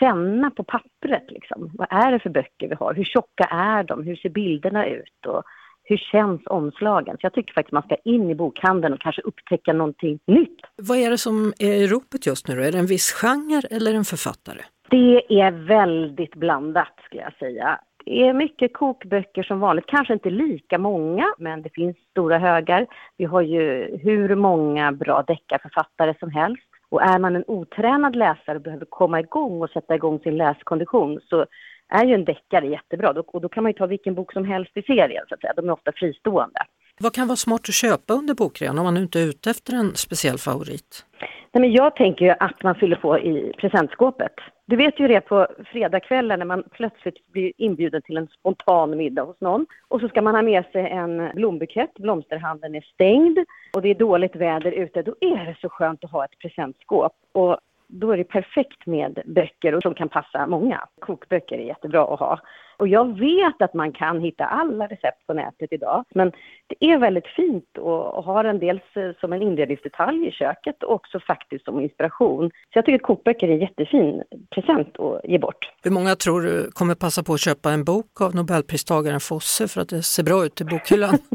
känna 0.00 0.50
på 0.50 0.64
pappret. 0.64 1.30
Liksom. 1.30 1.70
Vad 1.74 1.88
är 1.90 2.12
det 2.12 2.18
för 2.18 2.30
böcker 2.30 2.68
vi 2.68 2.74
har? 2.74 2.94
Hur 2.94 3.04
tjocka 3.04 3.44
är 3.44 3.82
de? 3.82 4.02
Hur 4.02 4.16
ser 4.16 4.28
bilderna 4.28 4.86
ut? 4.86 5.26
Och 5.26 5.42
hur 5.82 5.96
känns 5.96 6.40
omslagen? 6.46 7.16
Så 7.20 7.26
jag 7.26 7.32
tycker 7.32 7.54
faktiskt 7.54 7.72
man 7.72 7.82
ska 7.82 7.96
in 8.04 8.30
i 8.30 8.34
bokhandeln 8.34 8.94
och 8.94 9.00
kanske 9.00 9.22
upptäcka 9.22 9.72
någonting 9.72 10.18
nytt. 10.26 10.60
Vad 10.76 10.98
är 10.98 11.10
det 11.10 11.18
som 11.18 11.52
är 11.58 11.72
i 11.72 11.86
ropet 11.86 12.26
just 12.26 12.48
nu 12.48 12.54
då? 12.54 12.62
Är 12.62 12.72
det 12.72 12.78
en 12.78 12.86
viss 12.86 13.12
genre 13.12 13.62
eller 13.70 13.94
en 13.94 14.04
författare? 14.04 14.60
Det 14.90 15.40
är 15.40 15.50
väldigt 15.50 16.34
blandat 16.34 17.00
skulle 17.06 17.22
jag 17.22 17.34
säga. 17.38 17.80
Det 18.06 18.28
är 18.28 18.32
mycket 18.32 18.72
kokböcker 18.72 19.42
som 19.42 19.60
vanligt, 19.60 19.86
kanske 19.86 20.12
inte 20.12 20.30
lika 20.30 20.78
många, 20.78 21.34
men 21.38 21.62
det 21.62 21.70
finns 21.74 21.96
stora 22.10 22.38
högar. 22.38 22.86
Vi 23.16 23.24
har 23.24 23.42
ju 23.42 23.96
hur 24.02 24.34
många 24.34 24.92
bra 24.92 25.22
deckarförfattare 25.22 26.14
som 26.18 26.30
helst. 26.30 26.62
Och 26.88 27.02
är 27.02 27.18
man 27.18 27.36
en 27.36 27.44
otränad 27.46 28.16
läsare 28.16 28.56
och 28.56 28.62
behöver 28.62 28.86
komma 28.88 29.20
igång 29.20 29.62
och 29.62 29.70
sätta 29.70 29.94
igång 29.94 30.18
sin 30.18 30.36
läskondition 30.36 31.20
så 31.28 31.46
är 31.88 32.04
ju 32.04 32.14
en 32.14 32.24
deckare 32.24 32.66
jättebra. 32.66 33.10
Och 33.10 33.40
då 33.40 33.48
kan 33.48 33.62
man 33.62 33.72
ju 33.72 33.78
ta 33.78 33.86
vilken 33.86 34.14
bok 34.14 34.32
som 34.32 34.44
helst 34.44 34.76
i 34.76 34.82
serien, 34.82 35.24
så 35.28 35.34
att 35.34 35.40
säga. 35.40 35.52
De 35.56 35.68
är 35.68 35.72
ofta 35.72 35.92
fristående. 35.92 36.60
Vad 37.00 37.14
kan 37.14 37.26
vara 37.28 37.36
smart 37.36 37.60
att 37.68 37.74
köpa 37.74 38.14
under 38.14 38.34
bokrean 38.34 38.78
om 38.78 38.84
man 38.84 38.94
nu 38.94 39.00
inte 39.00 39.20
är 39.20 39.26
ute 39.26 39.50
efter 39.50 39.74
en 39.74 39.94
speciell 39.94 40.38
favorit? 40.38 41.06
Nej, 41.54 41.60
men 41.60 41.72
jag 41.72 41.96
tänker 41.96 42.24
ju 42.24 42.34
att 42.40 42.62
man 42.62 42.74
fyller 42.74 42.96
på 42.96 43.18
i 43.18 43.52
presentskåpet. 43.58 44.32
Du 44.66 44.76
vet 44.76 45.00
ju 45.00 45.08
det 45.08 45.20
på 45.20 45.46
fredagskvällen 45.72 46.38
när 46.38 46.46
man 46.46 46.62
plötsligt 46.70 47.26
blir 47.32 47.52
inbjuden 47.56 48.02
till 48.02 48.16
en 48.16 48.26
spontan 48.26 48.96
middag 48.96 49.22
hos 49.22 49.40
någon. 49.40 49.66
Och 49.88 50.00
så 50.00 50.08
ska 50.08 50.22
man 50.22 50.34
ha 50.34 50.42
med 50.42 50.64
sig 50.72 50.88
en 50.88 51.30
blombukett, 51.34 51.94
blomsterhandeln 51.94 52.74
är 52.74 52.80
stängd 52.80 53.38
och 53.72 53.82
det 53.82 53.88
är 53.88 53.94
dåligt 53.94 54.36
väder 54.36 54.72
ute. 54.72 55.02
Då 55.02 55.14
är 55.20 55.44
det 55.44 55.56
så 55.60 55.68
skönt 55.68 56.04
att 56.04 56.10
ha 56.10 56.24
ett 56.24 56.38
presentskåp. 56.38 57.12
Och 57.32 57.58
då 58.00 58.12
är 58.12 58.16
det 58.16 58.24
perfekt 58.24 58.86
med 58.86 59.22
böcker 59.26 59.74
och 59.74 59.82
som 59.82 59.94
kan 59.94 60.08
passa 60.08 60.46
många. 60.46 60.80
Kokböcker 61.00 61.58
är 61.58 61.62
jättebra 61.62 62.14
att 62.14 62.20
ha. 62.20 62.40
Och 62.76 62.88
jag 62.88 63.18
vet 63.18 63.62
att 63.62 63.74
man 63.74 63.92
kan 63.92 64.20
hitta 64.20 64.44
alla 64.44 64.86
recept 64.86 65.26
på 65.26 65.34
nätet 65.34 65.72
idag. 65.72 66.04
Men 66.14 66.32
det 66.66 66.86
är 66.86 66.98
väldigt 66.98 67.26
fint 67.26 67.78
och, 67.78 68.14
och 68.14 68.24
har 68.24 68.44
en 68.44 68.58
dels 68.58 68.96
eh, 68.96 69.10
som 69.20 69.32
en 69.32 69.42
inredningsdetalj 69.42 70.28
i 70.28 70.30
köket 70.30 70.82
och 70.82 70.92
också 70.92 71.20
faktiskt 71.20 71.64
som 71.64 71.80
inspiration. 71.80 72.50
Så 72.50 72.78
jag 72.78 72.84
tycker 72.84 72.96
att 72.96 73.02
kokböcker 73.02 73.48
är 73.48 73.52
en 73.52 73.60
jättefin 73.60 74.22
present 74.50 75.00
att 75.00 75.20
ge 75.24 75.38
bort. 75.38 75.72
Hur 75.82 75.90
många 75.90 76.14
tror 76.14 76.40
du 76.40 76.70
kommer 76.70 76.94
passa 76.94 77.22
på 77.22 77.34
att 77.34 77.40
köpa 77.40 77.70
en 77.70 77.84
bok 77.84 78.20
av 78.20 78.34
Nobelpristagaren 78.34 79.20
Fosse 79.20 79.68
för 79.68 79.80
att 79.80 79.88
det 79.88 80.02
ser 80.02 80.22
bra 80.22 80.44
ut 80.44 80.60
i 80.60 80.64
bokhyllan? 80.64 81.18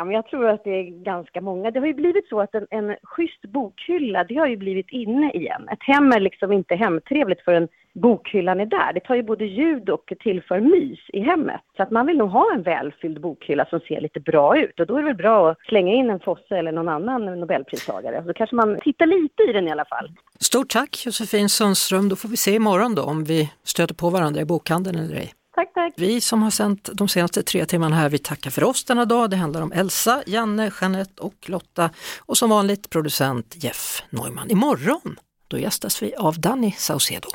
Ja, 0.00 0.04
men 0.04 0.14
jag 0.14 0.26
tror 0.26 0.48
att 0.48 0.64
det 0.64 0.70
är 0.70 1.04
ganska 1.04 1.40
många. 1.40 1.70
Det 1.70 1.80
har 1.80 1.86
ju 1.86 1.94
blivit 1.94 2.28
så 2.28 2.40
att 2.40 2.54
en, 2.54 2.66
en 2.70 2.96
schysst 3.02 3.42
bokhylla, 3.42 4.24
det 4.24 4.34
har 4.34 4.46
ju 4.46 4.56
blivit 4.56 4.90
inne 4.90 5.30
igen. 5.30 5.68
Ett 5.72 5.82
hem 5.82 6.12
är 6.12 6.20
liksom 6.20 6.52
inte 6.52 6.74
hemtrevligt 6.74 7.44
förrän 7.44 7.68
bokhyllan 7.92 8.60
är 8.60 8.66
där. 8.66 8.92
Det 8.92 9.00
tar 9.00 9.14
ju 9.14 9.22
både 9.22 9.44
ljud 9.44 9.88
och 9.88 10.12
tillför 10.20 10.60
mys 10.60 10.98
i 11.08 11.20
hemmet. 11.20 11.60
Så 11.76 11.82
att 11.82 11.90
man 11.90 12.06
vill 12.06 12.16
nog 12.18 12.30
ha 12.30 12.54
en 12.54 12.62
välfylld 12.62 13.20
bokhylla 13.20 13.64
som 13.64 13.80
ser 13.80 14.00
lite 14.00 14.20
bra 14.20 14.58
ut. 14.58 14.80
Och 14.80 14.86
då 14.86 14.96
är 14.96 14.98
det 14.98 15.06
väl 15.06 15.16
bra 15.16 15.50
att 15.50 15.58
slänga 15.68 15.92
in 15.92 16.10
en 16.10 16.20
Fosse 16.20 16.56
eller 16.56 16.72
någon 16.72 16.88
annan 16.88 17.40
Nobelpristagare. 17.40 18.20
Då 18.26 18.32
kanske 18.32 18.56
man 18.56 18.78
tittar 18.82 19.06
lite 19.06 19.42
i 19.42 19.52
den 19.52 19.68
i 19.68 19.70
alla 19.70 19.84
fall. 19.84 20.10
Stort 20.38 20.68
tack 20.68 21.02
Josefin 21.06 21.48
Sundström, 21.48 22.08
då 22.08 22.16
får 22.16 22.28
vi 22.28 22.36
se 22.36 22.50
imorgon 22.54 22.94
då 22.94 23.02
om 23.02 23.24
vi 23.24 23.52
stöter 23.64 23.94
på 23.94 24.10
varandra 24.10 24.40
i 24.40 24.44
bokhandeln 24.44 24.98
eller 24.98 25.16
ej. 25.16 25.32
Tack, 25.60 25.74
tack. 25.74 25.92
Vi 25.96 26.20
som 26.20 26.42
har 26.42 26.50
sänt 26.50 26.88
de 26.92 27.08
senaste 27.08 27.42
tre 27.42 27.66
timmarna 27.66 27.96
här, 27.96 28.08
vi 28.08 28.18
tackar 28.18 28.50
för 28.50 28.64
oss 28.64 28.84
denna 28.84 29.04
dag. 29.04 29.30
Det 29.30 29.36
handlar 29.36 29.62
om 29.62 29.72
Elsa, 29.72 30.22
Janne, 30.26 30.70
Jeanette 30.80 31.22
och 31.22 31.34
Lotta 31.46 31.90
och 32.18 32.38
som 32.38 32.50
vanligt 32.50 32.90
producent 32.90 33.54
Jeff 33.64 34.02
Neumann. 34.10 34.50
Imorgon, 34.50 35.16
då 35.48 35.58
gästas 35.58 36.02
vi 36.02 36.14
av 36.14 36.40
Danny 36.40 36.72
Saucedo. 36.78 37.28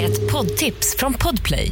Ett 0.00 0.32
poddtips 0.32 0.96
från 0.98 1.14
Podplay. 1.14 1.70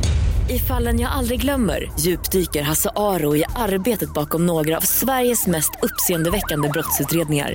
I 0.50 0.58
fallen 0.58 1.00
jag 1.00 1.12
aldrig 1.12 1.40
glömmer 1.40 1.92
djupdyker 1.98 2.62
Hasse 2.62 2.90
Aro 2.96 3.36
i 3.36 3.44
arbetet 3.56 4.14
bakom 4.14 4.46
några 4.46 4.76
av 4.76 4.80
Sveriges 4.80 5.46
mest 5.46 5.70
uppseendeväckande 5.82 6.68
brottsutredningar. 6.68 7.54